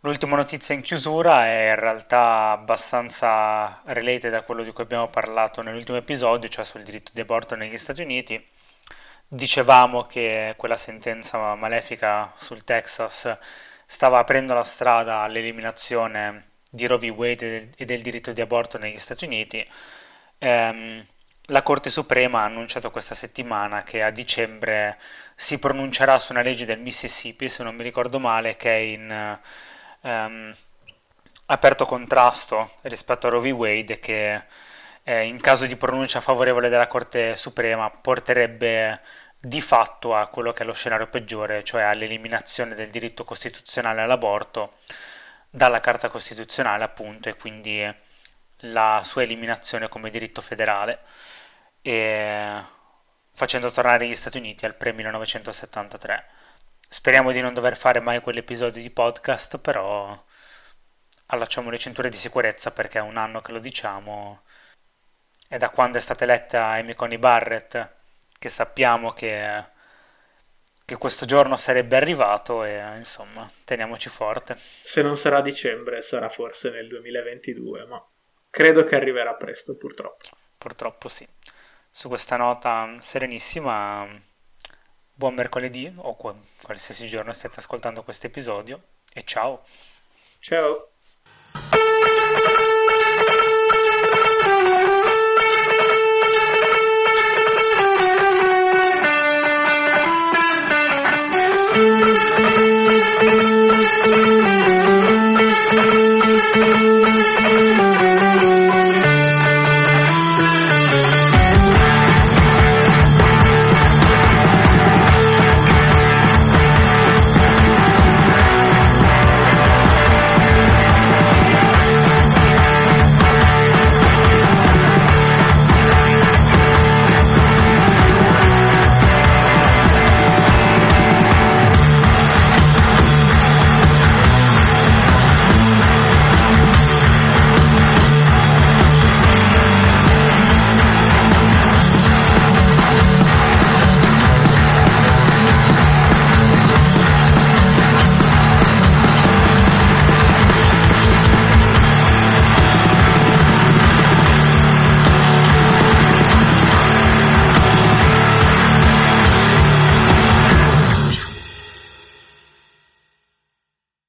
L'ultima 0.00 0.36
notizia 0.36 0.74
in 0.74 0.82
chiusura 0.82 1.46
è 1.46 1.70
in 1.70 1.76
realtà 1.76 2.50
abbastanza 2.50 3.80
related 3.86 4.34
a 4.34 4.42
quello 4.42 4.62
di 4.62 4.72
cui 4.72 4.84
abbiamo 4.84 5.08
parlato 5.08 5.62
nell'ultimo 5.62 5.96
episodio, 5.96 6.50
cioè 6.50 6.62
sul 6.66 6.82
diritto 6.82 7.12
di 7.14 7.22
aborto 7.22 7.54
negli 7.54 7.78
Stati 7.78 8.02
Uniti. 8.02 8.46
Dicevamo 9.26 10.04
che 10.04 10.52
quella 10.58 10.76
sentenza 10.76 11.54
malefica 11.54 12.34
sul 12.36 12.64
Texas 12.64 13.34
stava 13.86 14.18
aprendo 14.18 14.52
la 14.52 14.62
strada 14.62 15.20
all'eliminazione 15.20 16.50
di 16.70 16.86
Roe 16.86 16.98
v. 16.98 17.16
Wade 17.16 17.70
e 17.78 17.84
del 17.86 18.02
diritto 18.02 18.32
di 18.32 18.42
aborto 18.42 18.76
negli 18.76 18.98
Stati 18.98 19.24
Uniti. 19.24 19.66
Ehm, 20.36 21.06
la 21.50 21.62
Corte 21.62 21.90
Suprema 21.90 22.40
ha 22.40 22.44
annunciato 22.44 22.90
questa 22.90 23.14
settimana 23.14 23.82
che 23.82 24.02
a 24.02 24.10
dicembre 24.10 24.98
si 25.34 25.58
pronuncerà 25.58 26.18
su 26.18 26.32
una 26.32 26.42
legge 26.42 26.64
del 26.64 26.78
Mississippi, 26.78 27.48
se 27.48 27.62
non 27.62 27.74
mi 27.74 27.82
ricordo 27.82 28.18
male, 28.18 28.56
che 28.56 28.70
è 28.70 28.78
in 28.78 29.38
um, 30.02 30.54
aperto 31.46 31.86
contrasto 31.86 32.74
rispetto 32.82 33.26
a 33.26 33.30
Roe 33.30 33.52
v. 33.52 33.56
Wade 33.56 33.98
che 33.98 34.42
eh, 35.02 35.24
in 35.24 35.40
caso 35.40 35.66
di 35.66 35.76
pronuncia 35.76 36.20
favorevole 36.20 36.68
della 36.68 36.86
Corte 36.86 37.34
Suprema 37.36 37.90
porterebbe 37.90 39.00
di 39.40 39.60
fatto 39.60 40.14
a 40.14 40.28
quello 40.28 40.52
che 40.52 40.62
è 40.62 40.66
lo 40.66 40.72
scenario 40.72 41.08
peggiore, 41.08 41.64
cioè 41.64 41.82
all'eliminazione 41.82 42.74
del 42.74 42.90
diritto 42.90 43.24
costituzionale 43.24 44.02
all'aborto 44.02 44.74
dalla 45.50 45.80
Carta 45.80 46.08
Costituzionale 46.10 46.84
appunto 46.84 47.28
e 47.28 47.34
quindi 47.36 47.84
la 48.64 49.00
sua 49.04 49.22
eliminazione 49.22 49.88
come 49.88 50.10
diritto 50.10 50.42
federale 50.42 51.00
e 51.82 52.64
facendo 53.32 53.70
tornare 53.70 54.06
gli 54.06 54.14
Stati 54.14 54.38
Uniti 54.38 54.66
al 54.66 54.74
pre-1973. 54.74 56.24
Speriamo 56.88 57.32
di 57.32 57.40
non 57.40 57.54
dover 57.54 57.76
fare 57.76 58.00
mai 58.00 58.20
quell'episodio 58.20 58.82
di 58.82 58.90
podcast, 58.90 59.58
però 59.58 60.24
allacciamo 61.26 61.70
le 61.70 61.78
cinture 61.78 62.08
di 62.10 62.16
sicurezza 62.16 62.70
perché 62.72 62.98
è 62.98 63.02
un 63.02 63.16
anno 63.16 63.40
che 63.40 63.52
lo 63.52 63.60
diciamo 63.60 64.42
e 65.48 65.58
da 65.58 65.70
quando 65.70 65.98
è 65.98 66.00
stata 66.00 66.24
eletta 66.24 66.66
Amy 66.66 66.94
Coney 66.94 67.18
Barrett 67.18 67.94
che 68.38 68.48
sappiamo 68.48 69.12
che, 69.12 69.64
che 70.84 70.96
questo 70.96 71.26
giorno 71.26 71.56
sarebbe 71.56 71.96
arrivato 71.96 72.64
e 72.64 72.96
insomma 72.96 73.48
teniamoci 73.64 74.08
forte. 74.08 74.56
Se 74.82 75.02
non 75.02 75.16
sarà 75.16 75.40
dicembre 75.40 76.02
sarà 76.02 76.28
forse 76.28 76.70
nel 76.70 76.88
2022, 76.88 77.86
ma 77.86 78.04
credo 78.50 78.82
che 78.82 78.96
arriverà 78.96 79.34
presto 79.34 79.76
purtroppo. 79.76 80.28
Purtroppo 80.58 81.08
sì 81.08 81.26
su 81.90 82.08
questa 82.08 82.36
nota 82.36 82.96
serenissima, 83.00 84.06
buon 85.12 85.34
mercoledì 85.34 85.92
o 85.96 86.16
qualsiasi 86.16 87.06
giorno 87.06 87.32
stiate 87.32 87.60
ascoltando 87.60 88.02
questo 88.02 88.26
episodio 88.26 88.82
e 89.12 89.24
ciao. 89.24 89.64
Ciao. 90.38 90.88